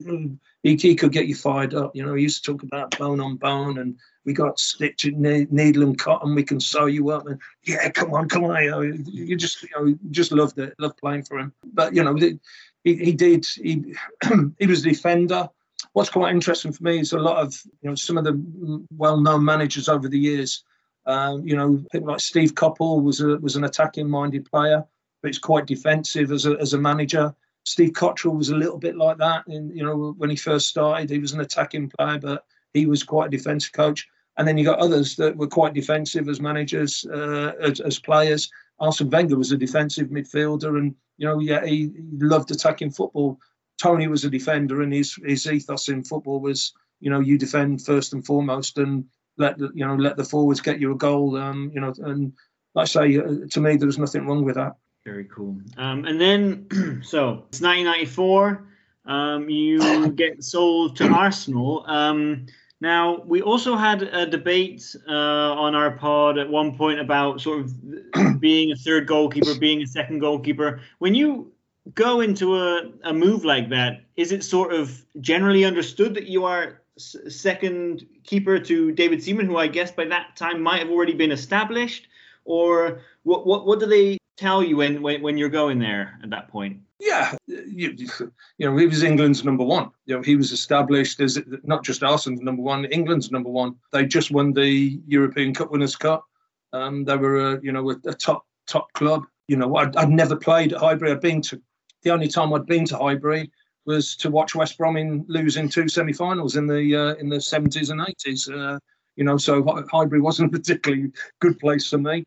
[0.00, 1.96] and he, he could get you fired up.
[1.96, 5.20] You know, he used to talk about bone on bone, and we got stitch and
[5.50, 6.34] needle and cotton.
[6.34, 8.62] We can sew you up, and yeah, come on, come on.
[8.62, 11.52] You, know, you just, you know, just loved it, loved playing for him.
[11.72, 12.38] But you know, he,
[12.84, 13.46] he did.
[13.46, 13.94] He
[14.58, 15.48] he was a defender.
[15.92, 19.44] What's quite interesting for me is a lot of you know some of the well-known
[19.44, 20.64] managers over the years.
[21.04, 24.84] Um, you know, people like Steve Coppell was a was an attacking-minded player,
[25.20, 27.34] but he's quite defensive as a as a manager.
[27.64, 29.46] Steve Cotterill was a little bit like that.
[29.46, 33.02] And you know, when he first started, he was an attacking player, but he was
[33.02, 34.08] quite a defensive coach.
[34.38, 38.50] And then you got others that were quite defensive as managers, uh, as, as, players.
[38.80, 43.38] Arsene Wenger was a defensive midfielder, and you know, yeah, he, he, loved attacking football.
[43.80, 47.84] Tony was a defender, and his his ethos in football was, you know, you defend
[47.84, 49.04] first and foremost, and
[49.36, 51.36] let the, you know let the forwards get you a goal.
[51.36, 52.32] Um, you know, and
[52.74, 54.76] like I say, uh, to me, there was nothing wrong with that.
[55.04, 55.60] Very cool.
[55.76, 56.66] Um, and then,
[57.02, 58.68] so it's 1994.
[59.04, 61.84] Um, you get sold to Arsenal.
[61.86, 62.46] Um,
[62.82, 67.60] now, we also had a debate uh, on our pod at one point about sort
[67.60, 70.80] of being a third goalkeeper, being a second goalkeeper.
[70.98, 71.52] When you
[71.94, 76.44] go into a, a move like that, is it sort of generally understood that you
[76.44, 80.90] are s- second keeper to David Seaman, who I guess by that time might have
[80.90, 82.08] already been established?
[82.44, 86.30] Or what, what, what do they tell you when, when, when you're going there at
[86.30, 86.78] that point?
[87.04, 89.90] Yeah, you, you know, he was England's number one.
[90.06, 93.74] You know, he was established as not just Arsenal's number one, England's number one.
[93.90, 96.24] They just won the European Cup Winners' Cup.
[96.72, 99.24] Um, they were, a, you know, a, a, top top club.
[99.48, 101.10] You know, I'd, I'd never played at Highbury.
[101.10, 101.60] I'd been to
[102.04, 103.50] the only time I'd been to Highbury
[103.84, 107.90] was to watch West Brom in losing two semi-finals in the uh, in the 70s
[107.90, 108.48] and 80s.
[108.48, 108.78] Uh,
[109.16, 111.10] you know, so Highbury wasn't a particularly
[111.40, 112.24] good place for me.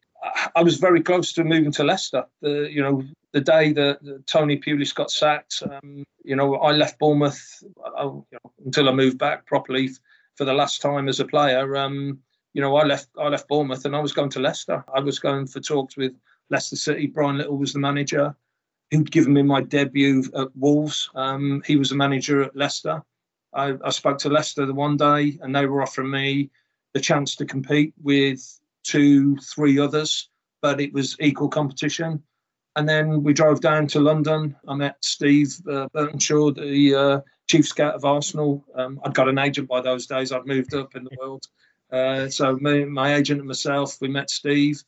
[0.56, 2.26] I was very close to moving to Leicester.
[2.42, 6.72] The you know the day that, that Tony Pulis got sacked, um, you know I
[6.72, 9.90] left Bournemouth I, uh, you know, until I moved back properly
[10.36, 11.76] for the last time as a player.
[11.76, 12.20] Um,
[12.54, 14.84] you know I left I left Bournemouth and I was going to Leicester.
[14.94, 16.14] I was going for talks with
[16.50, 17.08] Leicester City.
[17.08, 18.36] Brian Little was the manager.
[18.92, 21.10] Who'd given me my debut at Wolves.
[21.16, 23.04] Um, he was the manager at Leicester.
[23.54, 26.52] I, I spoke to Leicester the one day and they were offering me
[26.94, 30.30] the chance to compete with two, three others,
[30.62, 32.24] but it was equal competition.
[32.76, 34.56] And then we drove down to London.
[34.68, 38.66] I met Steve uh, Burtenshaw, the uh, chief scout of Arsenal.
[38.76, 40.32] Um, I'd got an agent by those days.
[40.32, 41.46] I'd moved up in the world.
[41.92, 44.84] Uh, so me, my agent and myself, we met Steve.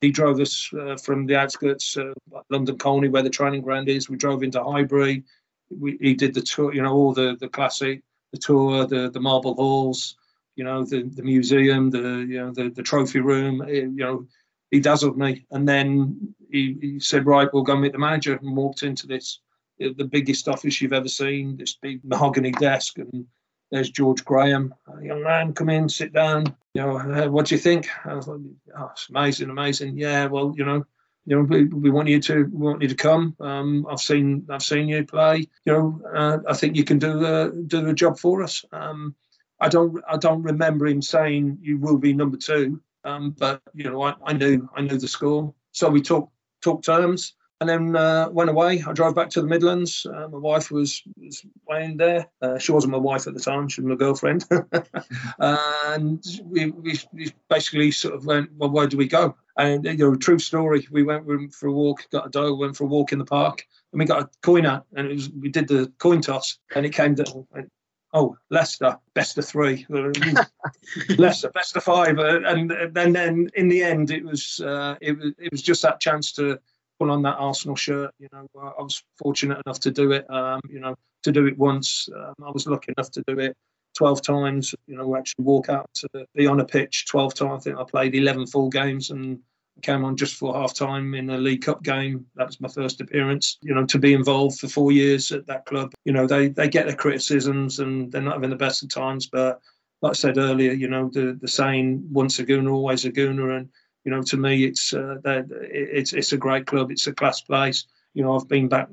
[0.00, 2.12] He drove us uh, from the outskirts, uh,
[2.50, 4.08] London Colney, where the training ground is.
[4.08, 5.24] We drove into Highbury.
[5.70, 9.20] We, he did the tour, you know, all the the classic, the tour, the the
[9.20, 10.16] marble halls,
[10.58, 13.62] you know, the, the museum, the you know the, the trophy room.
[13.62, 14.26] Eh, you know,
[14.72, 18.56] he dazzled me, and then he, he said, "Right, we'll go meet the manager." And
[18.56, 19.38] walked into this
[19.80, 23.24] eh, the biggest office you've ever seen, this big mahogany desk, and
[23.70, 26.56] there's George Graham, young man, come in, sit down.
[26.74, 27.88] You know, uh, what do you think?
[28.04, 28.40] I was like,
[28.76, 29.96] oh, it's amazing, amazing.
[29.96, 30.84] Yeah, well, you know,
[31.24, 33.36] you know, we, we want you to we want you to come.
[33.38, 35.46] Um, I've seen I've seen you play.
[35.66, 38.64] You know, uh, I think you can do the do the job for us.
[38.72, 39.14] Um,
[39.60, 42.80] I don't I don't remember him saying you will be number two.
[43.04, 45.54] Um, but you know, I, I knew I knew the score.
[45.72, 48.82] So we talked talked terms and then uh, went away.
[48.86, 50.06] I drove back to the Midlands.
[50.06, 52.26] Uh, my wife was, was weighing there.
[52.40, 54.44] Uh, she wasn't my wife at the time; she was my girlfriend.
[55.38, 59.96] and we, we, we, basically sort of went, "Well, where do we go?" And you
[59.96, 60.86] know, true story.
[60.90, 63.66] We went for a walk, got a dog, went for a walk in the park,
[63.92, 66.86] and we got a coin out, and it was we did the coin toss, and
[66.86, 67.46] it came down.
[68.12, 69.86] Oh, Leicester, best of three.
[71.18, 75.18] Leicester, best of five, uh, and then then in the end, it was uh, it
[75.18, 76.58] was it was just that chance to
[76.98, 78.14] put on that Arsenal shirt.
[78.18, 80.28] You know, I was fortunate enough to do it.
[80.30, 82.08] Um, you know, to do it once.
[82.14, 83.56] Um, I was lucky enough to do it
[83.96, 84.74] 12 times.
[84.86, 87.66] You know, actually walk out to be on a pitch 12 times.
[87.66, 89.40] I think I played 11 full games and
[89.82, 92.26] came on just for half time in a League Cup game.
[92.36, 93.58] That was my first appearance.
[93.62, 95.92] You know, to be involved for four years at that club.
[96.04, 99.26] You know, they they get their criticisms and they're not having the best of times,
[99.26, 99.60] but
[100.02, 103.56] like I said earlier, you know, the the saying "once a Gooner, always a Gooner,"
[103.56, 103.68] and
[104.04, 106.90] you know, to me, it's uh, it's it's a great club.
[106.90, 107.84] It's a class place.
[108.14, 108.88] You know, I've been back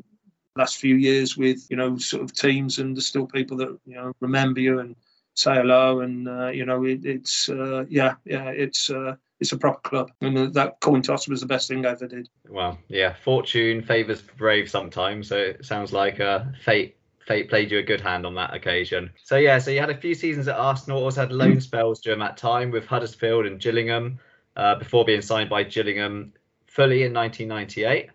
[0.55, 3.95] last few years with you know sort of teams, and there's still people that you
[3.95, 4.95] know remember you and
[5.35, 9.57] say hello, and uh, you know, it, it's uh, yeah, yeah, it's uh, it's a
[9.57, 10.11] proper club.
[10.21, 12.29] and that coin toss was the best thing I ever did.
[12.47, 15.27] Well, yeah, fortune favours brave sometimes.
[15.27, 19.11] So it sounds like uh, fate fate played you a good hand on that occasion.
[19.23, 22.19] So yeah, so you had a few seasons at Arsenal, also had loan spells during
[22.19, 24.19] that time with Huddersfield and Gillingham,
[24.55, 26.33] uh, before being signed by Gillingham
[26.67, 28.09] fully in 1998.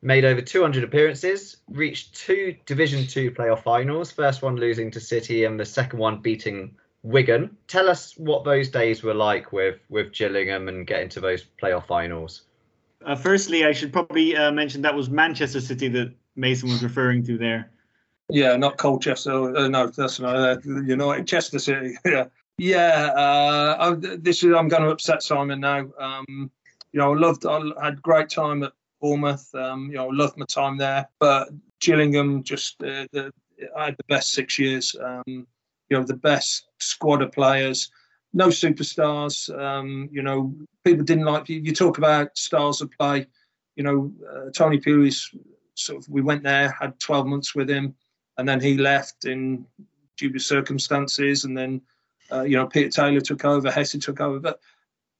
[0.00, 4.12] Made over 200 appearances, reached two Division Two playoff finals.
[4.12, 7.56] First one losing to City, and the second one beating Wigan.
[7.68, 11.86] Tell us what those days were like with with Gillingham and getting to those playoff
[11.86, 12.42] finals.
[13.04, 17.24] Uh, firstly, I should probably uh, mention that was Manchester City that Mason was referring
[17.26, 17.70] to there.
[18.30, 19.56] Yeah, not Colchester.
[19.56, 21.26] Uh, no, that's not uh, United.
[21.26, 21.96] Chester City.
[22.04, 22.26] yeah,
[22.58, 23.12] yeah.
[23.16, 24.54] Uh, I, this is.
[24.54, 25.88] I'm going to upset Simon now.
[25.98, 26.50] Um,
[26.92, 27.46] you know, I loved.
[27.46, 29.48] I had great time at Bournemouth.
[29.54, 31.08] Um, you know, I loved my time there.
[31.20, 31.48] But
[31.80, 33.32] Gillingham, just uh, the,
[33.76, 34.94] I had the best six years.
[35.02, 35.46] Um,
[35.88, 37.90] you know, the best squad of players.
[38.32, 39.56] No superstars.
[39.58, 41.60] Um, you know, people didn't like you.
[41.60, 43.26] You talk about stars of play.
[43.76, 45.34] You know, uh, Tony Pulis.
[45.74, 47.94] Sort of, we went there, had 12 months with him
[48.38, 49.66] and then he left in
[50.16, 51.82] to circumstances, and then
[52.32, 54.60] uh, you know Peter Taylor took over, Hesse took over, but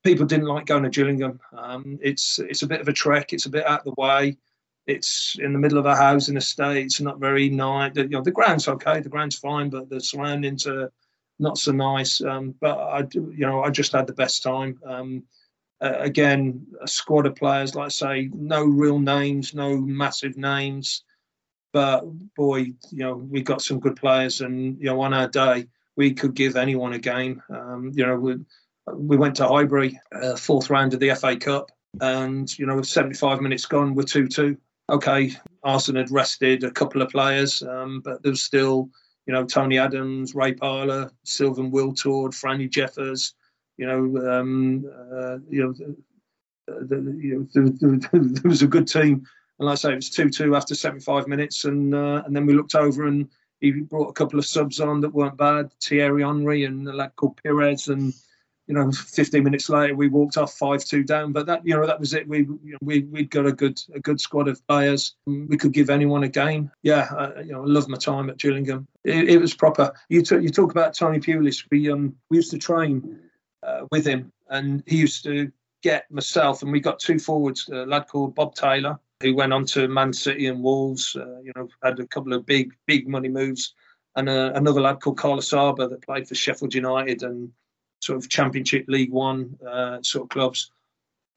[0.05, 1.39] people didn't like going to Gillingham.
[1.53, 3.33] Um, it's it's a bit of a trek.
[3.33, 4.39] It's a bit out of the way.
[4.89, 6.87] It's in the middle of a housing estate.
[6.87, 7.93] It's not very nice.
[7.95, 9.01] You know, the ground's okay.
[9.01, 10.91] The ground's fine, but the surroundings are
[11.39, 12.23] not so nice.
[12.23, 14.81] Um, but I, you know, I just had the best time.
[14.87, 15.25] Um,
[15.83, 21.05] uh, again, a squad of players, like I say, no real names, no massive names.
[21.75, 22.03] But
[22.35, 22.59] boy,
[22.91, 26.35] you know, we got some good players, and you know, on our day, we could
[26.35, 27.43] give anyone a game.
[27.51, 28.37] Um, you know, we,
[28.95, 31.71] we went to Highbury, uh, fourth round of the FA Cup,
[32.01, 34.57] and you know, with 75 minutes gone, we're two-two.
[34.91, 38.89] Okay, Arsenal had rested a couple of players, um, but there was still,
[39.27, 43.35] you know, Tony Adams, Ray Parlour, Sylvain Wiltord, Franny Jeffers.
[43.77, 45.73] You know, um, uh, you know,
[46.67, 47.71] the, the, you know
[48.11, 49.27] there, there was a good team
[49.59, 51.65] and like I say, it was 2 2 after 75 minutes.
[51.65, 53.29] And uh, and then we looked over and
[53.61, 57.13] he brought a couple of subs on that weren't bad Thierry Henry and a lad
[57.17, 57.89] called Pires.
[57.89, 58.15] And,
[58.69, 61.33] you know, 15 minutes later, we walked off 5 2 down.
[61.33, 62.29] But that, you know, that was it.
[62.29, 65.17] We, you know, we, we'd got a good a good squad of players.
[65.27, 66.71] We could give anyone a game.
[66.83, 68.87] Yeah, I, you know, I love my time at Gillingham.
[69.05, 69.93] It, it was proper.
[70.09, 71.65] You, t- you talk about Tony Pulis.
[71.71, 73.19] We, um, we used to train
[73.63, 75.51] uh, with him and he used to
[75.83, 79.65] get myself and we got two forwards, a lad called Bob Taylor who went on
[79.67, 81.17] to Man City and Wolves.
[81.17, 83.75] Uh, you know, had a couple of big, big money moves,
[84.17, 87.51] and uh, another lad called Carl Asaba that played for Sheffield United and
[88.01, 90.71] sort of Championship League One uh, sort of clubs.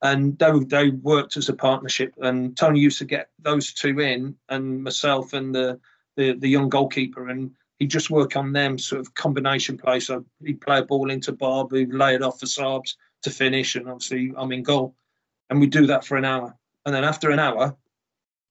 [0.01, 2.13] And they they worked as a partnership.
[2.21, 5.79] And Tony used to get those two in, and myself and the
[6.17, 9.99] the, the young goalkeeper, and he'd just work on them sort of combination play.
[9.99, 13.75] So he'd play a ball into Bob, who'd lay it off for Sabs to finish,
[13.75, 14.95] and obviously I'm in goal.
[15.49, 17.75] And we do that for an hour and then after an hour,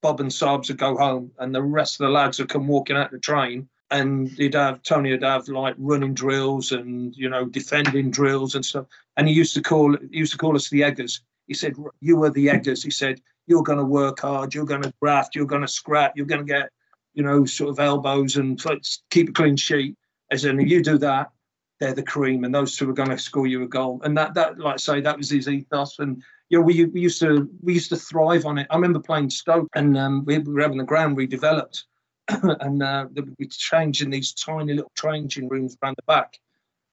[0.02, 2.96] Bob and Sabs would go home, and the rest of the lads would come walking
[2.96, 7.46] out the train, and he'd have Tony would have like running drills and you know
[7.46, 8.86] defending drills and stuff.
[9.16, 11.20] And he used to call he used to call us the eggers.
[11.46, 14.54] He said, "You were the eggers." He said, "You're going to work hard.
[14.54, 15.34] You're going to graft.
[15.34, 16.16] You're going to scrap.
[16.16, 16.70] You're going to get
[17.14, 18.62] you know sort of elbows and
[19.10, 19.96] keep a clean sheet."
[20.30, 21.30] As in, you do that,
[21.80, 24.00] they're the cream, and those two are going to score you a goal.
[24.04, 27.00] And that that like I say that was his ethos and you know, we, we
[27.00, 28.66] used to we used to thrive on it.
[28.70, 31.84] I remember playing Stoke, and um, we were having the ground redeveloped,
[32.60, 33.06] and uh,
[33.38, 36.38] we changed in these tiny little changing rooms around the back.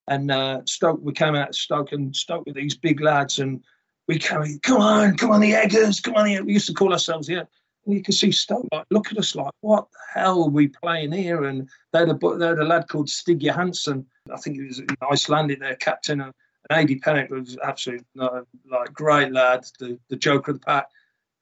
[0.07, 3.63] And uh, Stoke, we came out of Stoke and Stoke with these big lads, and
[4.07, 6.93] we came, come on, come on, the Eggers, come on, the we used to call
[6.93, 7.43] ourselves, yeah.
[7.85, 10.67] And you can see Stoke like look at us like, what the hell are we
[10.67, 11.45] playing here?
[11.45, 14.81] And they had a they had a lad called Stig Johansson, I think he was
[15.11, 16.21] Icelandic, their captain.
[16.21, 16.33] And,
[16.69, 20.87] and Adi Pennock was absolutely uh, like great lad, the, the joker of the pack.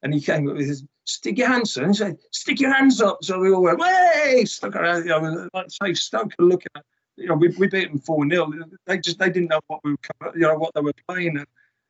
[0.06, 1.82] And he came with his stick your hands up.
[1.82, 3.18] And He said, stick your hands up.
[3.24, 6.84] So we all went, way, stuck around, you know, like say Stoke looking at,
[7.16, 8.52] you know, we, we beat them 4 0.
[8.86, 11.44] They just, they didn't know what we were, you know, what they were playing.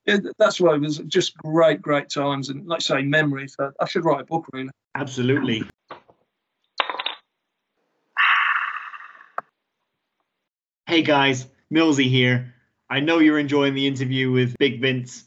[0.07, 2.49] And that's why it was just great, great times.
[2.49, 3.55] And like I say, memories.
[3.79, 4.71] I should write a book, really.
[4.95, 5.69] Absolutely.
[10.87, 12.55] Hey guys, Millsy here.
[12.89, 15.25] I know you're enjoying the interview with Big Vince,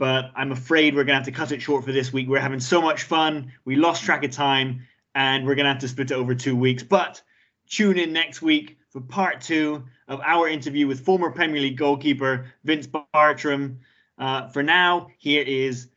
[0.00, 2.26] but I'm afraid we're going to have to cut it short for this week.
[2.26, 3.52] We're having so much fun.
[3.66, 6.56] We lost track of time, and we're going to have to split it over two
[6.56, 6.82] weeks.
[6.82, 7.20] But
[7.68, 12.46] tune in next week for part two of our interview with former Premier League goalkeeper
[12.64, 13.80] Vince Bartram.
[14.16, 15.88] Uh, for now, here is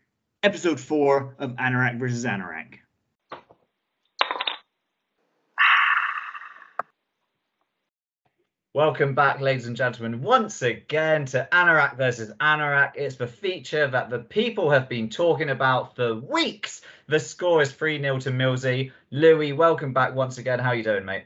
[0.43, 2.79] episode four of Anorak versus Anorak.
[8.76, 12.93] Welcome back, ladies and gentlemen, once again to Anorak versus Anorak.
[12.95, 16.82] It's the feature that the people have been talking about for weeks.
[17.05, 18.91] The score is 3 0 to Millsy.
[19.11, 20.57] Louis, welcome back once again.
[20.57, 21.26] How are you doing, mate?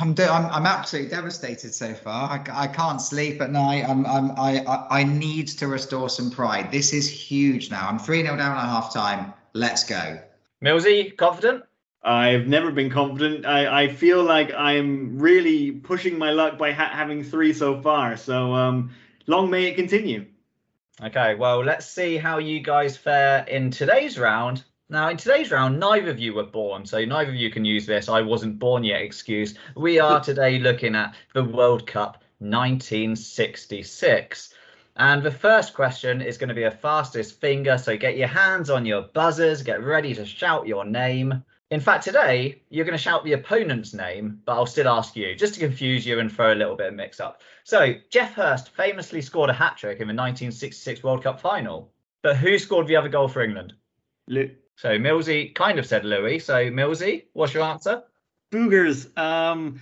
[0.00, 2.30] I'm, do- I'm I'm absolutely devastated so far.
[2.30, 3.84] I, I can't sleep at night.
[3.86, 6.72] I'm, I'm I, I need to restore some pride.
[6.72, 7.86] This is huge now.
[7.86, 9.34] I'm three 0 down at half time.
[9.52, 10.18] Let's go.
[10.64, 11.62] Millsy, confident?
[12.06, 13.44] I've never been confident.
[13.44, 18.16] I, I feel like I'm really pushing my luck by ha- having three so far.
[18.16, 18.92] So um,
[19.26, 20.26] long may it continue.
[21.02, 24.62] Okay, well, let's see how you guys fare in today's round.
[24.88, 27.86] Now, in today's round, neither of you were born, so neither of you can use
[27.86, 29.54] this I wasn't born yet excuse.
[29.74, 34.54] We are today looking at the World Cup 1966.
[34.94, 38.70] And the first question is going to be a fastest finger, so get your hands
[38.70, 41.42] on your buzzers, get ready to shout your name.
[41.70, 45.34] In fact, today you're going to shout the opponent's name, but I'll still ask you
[45.34, 47.42] just to confuse you and throw a little bit of mix up.
[47.64, 51.90] So, Geoff Hurst famously scored a hat trick in the 1966 World Cup final,
[52.22, 53.72] but who scored the other goal for England?
[54.28, 56.38] Li- So, Millsy kind of said Louis.
[56.38, 58.04] So, Millsy, what's your answer?
[58.52, 59.16] Boogers.
[59.18, 59.80] Um,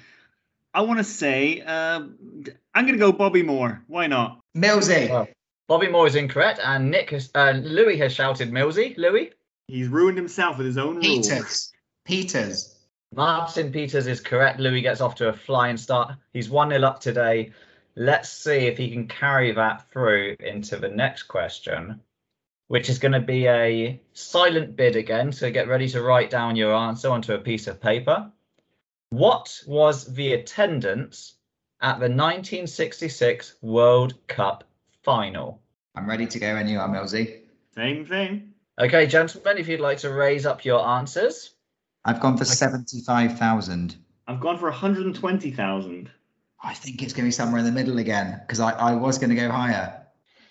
[0.73, 3.83] I want to say uh, I'm going to go Bobby Moore.
[3.89, 4.41] Why not?
[4.57, 5.11] Millsy.
[5.11, 5.29] Wow.
[5.69, 8.97] Bobby Moore is incorrect, and Nick has, uh, Louis has shouted Millsy.
[8.97, 9.33] Louis?
[9.69, 11.73] He's ruined himself with his own rules.
[12.05, 12.65] Peters.
[12.65, 12.75] Peters.
[13.15, 14.59] Martin Peters is correct.
[14.59, 16.15] Louis gets off to a flying start.
[16.33, 17.53] He's 1 0 up today.
[17.97, 22.01] Let's see if he can carry that through into the next question,
[22.67, 25.31] which is going to be a silent bid again.
[25.33, 28.33] So get ready to write down your answer onto a piece of paper.
[29.11, 31.35] What was the attendance
[31.81, 34.65] at the 1966 World Cup
[35.03, 35.63] final?
[35.95, 37.43] I'm ready to go when you are, Millsy.
[37.77, 38.55] Same thing.
[38.77, 41.54] Okay, gentlemen, if you'd like to raise up your answers.
[42.05, 43.97] I've gone for seventy-five thousand.
[44.27, 46.11] I've gone for 120,000.
[46.63, 49.19] I think it's going to be somewhere in the middle again because I, I was
[49.19, 50.01] going to go higher.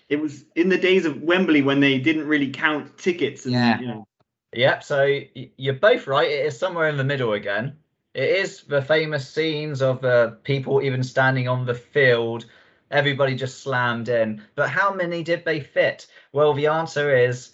[0.08, 3.44] It was in the days of Wembley when they didn't really count tickets.
[3.46, 3.80] And, Yeah.
[3.80, 4.08] You know,
[4.54, 5.20] Yep, so
[5.56, 6.30] you're both right.
[6.30, 7.76] It is somewhere in the middle again.
[8.14, 12.46] It is the famous scenes of uh, people even standing on the field,
[12.90, 14.42] everybody just slammed in.
[14.54, 16.06] But how many did they fit?
[16.32, 17.50] Well, the answer is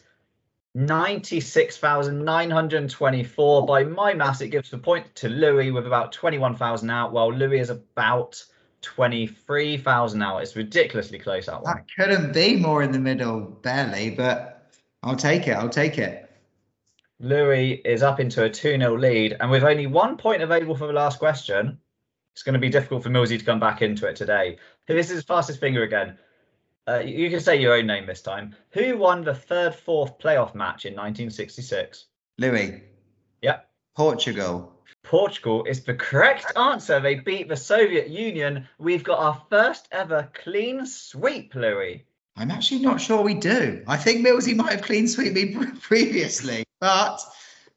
[0.75, 3.67] 96,924.
[3.67, 7.61] By my maths, it gives the point to Louis with about 21,000 out, while Louis
[7.61, 8.45] is about
[8.83, 10.39] 23,000 out.
[10.39, 11.77] It's ridiculously close, that one.
[11.77, 14.71] That couldn't be more in the middle, barely, but
[15.03, 15.53] I'll take it.
[15.53, 16.27] I'll take it.
[17.19, 20.87] Louis is up into a 2 0 lead, and with only one point available for
[20.87, 21.79] the last question,
[22.33, 24.57] it's going to be difficult for Millsy to come back into it today.
[24.87, 26.17] This is fastest finger again.
[26.91, 28.55] Uh, you can say your own name this time.
[28.71, 32.07] Who won the third fourth playoff match in 1966?
[32.39, 32.83] Louis.
[33.43, 33.69] Yep.
[33.97, 34.73] Portugal.
[35.05, 36.99] Portugal is the correct answer.
[36.99, 38.67] They beat the Soviet Union.
[38.79, 42.05] We've got our first ever clean sweep, Louis.
[42.37, 43.85] I'm actually not sure we do.
[43.87, 47.21] I think Millsy might have clean sweep me previously, but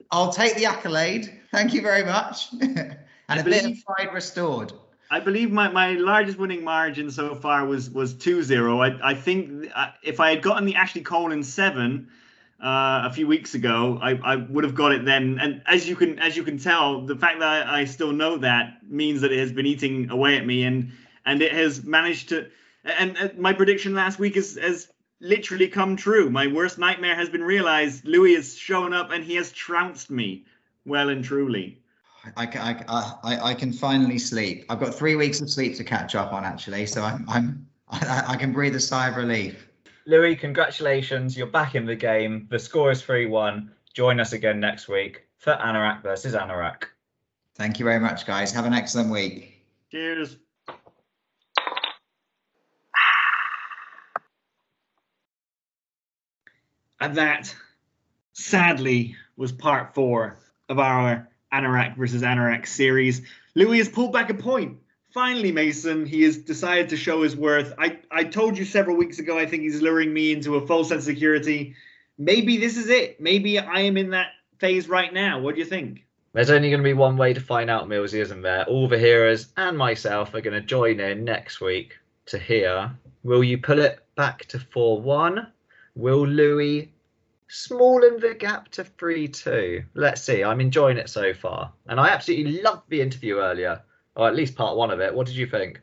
[0.09, 1.39] I'll take the accolade.
[1.51, 2.47] Thank you very much.
[2.61, 2.97] and
[3.29, 4.73] a bit of pride restored.
[5.13, 8.81] I believe my, my largest winning margin so far was was 2-0.
[8.81, 12.09] I, I think uh, if I had gotten the Ashley Colin seven
[12.59, 15.37] uh, a few weeks ago, I, I would have got it then.
[15.39, 18.37] And as you can as you can tell, the fact that I, I still know
[18.37, 20.91] that means that it has been eating away at me, and
[21.27, 22.49] and it has managed to.
[22.83, 24.87] And uh, my prediction last week is has
[25.21, 26.31] literally come true.
[26.31, 28.03] My worst nightmare has been realized.
[28.03, 30.45] Louis has shown up and he has trounced me,
[30.85, 31.82] well and truly.
[32.37, 34.65] I, ca- I, I, I can finally sleep.
[34.69, 38.23] I've got three weeks of sleep to catch up on, actually, so I'm, I'm I,
[38.29, 39.67] I can breathe a sigh of relief.
[40.05, 41.37] Louis, congratulations.
[41.37, 42.47] You're back in the game.
[42.49, 43.71] The score is 3 1.
[43.93, 46.85] Join us again next week for Anorak versus Anorak.
[47.55, 48.51] Thank you very much, guys.
[48.51, 49.65] Have an excellent week.
[49.91, 50.37] Cheers.
[56.99, 57.53] And that,
[58.31, 60.37] sadly, was part four
[60.69, 63.21] of our Anorak versus Anorak series.
[63.55, 64.79] Louis has pulled back a point.
[65.13, 67.73] Finally, Mason, he has decided to show his worth.
[67.77, 70.89] I, I told you several weeks ago, I think he's luring me into a false
[70.89, 71.75] sense of security.
[72.17, 73.21] Maybe this is it.
[73.21, 75.39] Maybe I am in that phase right now.
[75.39, 76.05] What do you think?
[76.33, 78.65] There's only going to be one way to find out, Millsy, isn't there?
[78.65, 82.91] All the heroes and myself are going to join in next week to hear
[83.23, 85.47] will you pull it back to 4 1?
[85.95, 86.91] Will Louis
[87.53, 89.83] smallen the gap to 3 2?
[89.93, 90.43] Let's see.
[90.43, 91.71] I'm enjoying it so far.
[91.87, 93.81] And I absolutely loved the interview earlier,
[94.15, 95.13] or at least part one of it.
[95.13, 95.79] What did you think?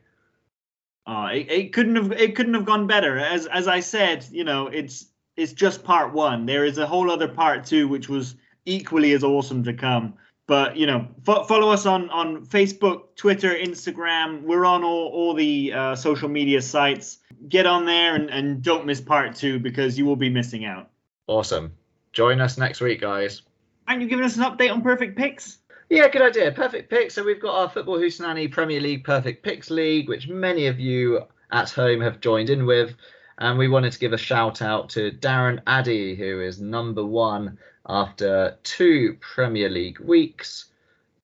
[1.07, 3.17] Oh, it, it couldn't have it couldn't have gone better.
[3.17, 5.07] As as I said, you know, it's
[5.37, 6.45] it's just part one.
[6.45, 10.13] There is a whole other part two, which was equally as awesome to come.
[10.47, 14.43] But you know, fo- follow us on on Facebook, Twitter, Instagram.
[14.43, 17.19] We're on all all the uh, social media sites.
[17.47, 20.90] Get on there and, and don't miss part two because you will be missing out.
[21.31, 21.71] Awesome.
[22.11, 23.41] Join us next week, guys.
[23.87, 25.59] Aren't you giving us an update on perfect picks?
[25.89, 26.51] Yeah, good idea.
[26.51, 27.13] Perfect Picks.
[27.13, 31.21] So we've got our Football Hootenanny Premier League Perfect Picks League, which many of you
[31.51, 32.95] at home have joined in with.
[33.37, 37.57] And we wanted to give a shout out to Darren Addy, who is number one
[37.87, 40.65] after two Premier League weeks.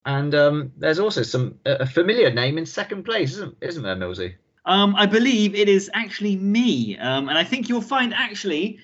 [0.06, 4.36] And um, there's also some a familiar name in second place, isn't isn't there, Millsy?
[4.66, 8.80] Um, I believe it is actually me, um, and I think you'll find actually,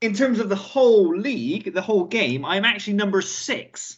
[0.00, 3.96] in terms of the whole league, the whole game, I'm actually number six.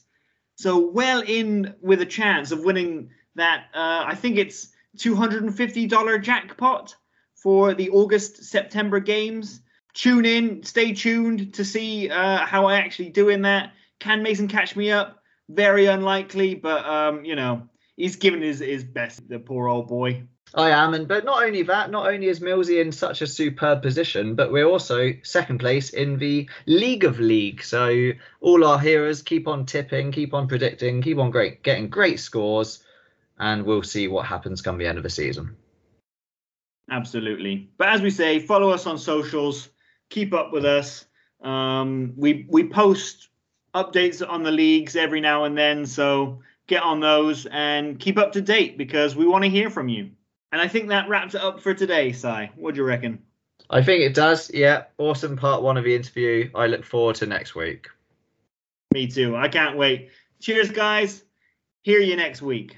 [0.57, 3.67] So well in with a chance of winning that.
[3.75, 6.95] Uh, I think it's $250 jackpot
[7.35, 9.61] for the August September games.
[9.95, 13.73] Tune in, stay tuned to see uh, how I actually do in that.
[13.99, 15.23] Can Mason catch me up?
[15.49, 17.69] Very unlikely, but um, you know
[18.01, 19.29] he's given his his best.
[19.29, 20.23] The poor old boy.
[20.55, 23.83] I am, and but not only that, not only is Millsy in such a superb
[23.83, 27.63] position, but we're also second place in the League of League.
[27.63, 32.19] So all our heroes keep on tipping, keep on predicting, keep on great getting great
[32.19, 32.83] scores,
[33.39, 35.57] and we'll see what happens come the end of the season.
[36.91, 37.71] Absolutely.
[37.79, 39.69] But as we say, follow us on socials,
[40.09, 41.05] keep up with us.
[41.43, 43.29] Um, we we post
[43.73, 48.33] updates on the leagues every now and then, so get on those and keep up
[48.33, 50.09] to date because we want to hear from you.
[50.53, 52.49] And I think that wraps it up for today, Si.
[52.57, 53.21] What do you reckon?
[53.69, 54.51] I think it does.
[54.55, 56.49] Yeah, awesome part one of the interview.
[56.55, 57.89] I look forward to next week.
[58.93, 59.37] Me too.
[59.37, 60.11] I can't wait.
[60.41, 61.25] Cheers, guys.
[61.83, 62.77] Hear you next week.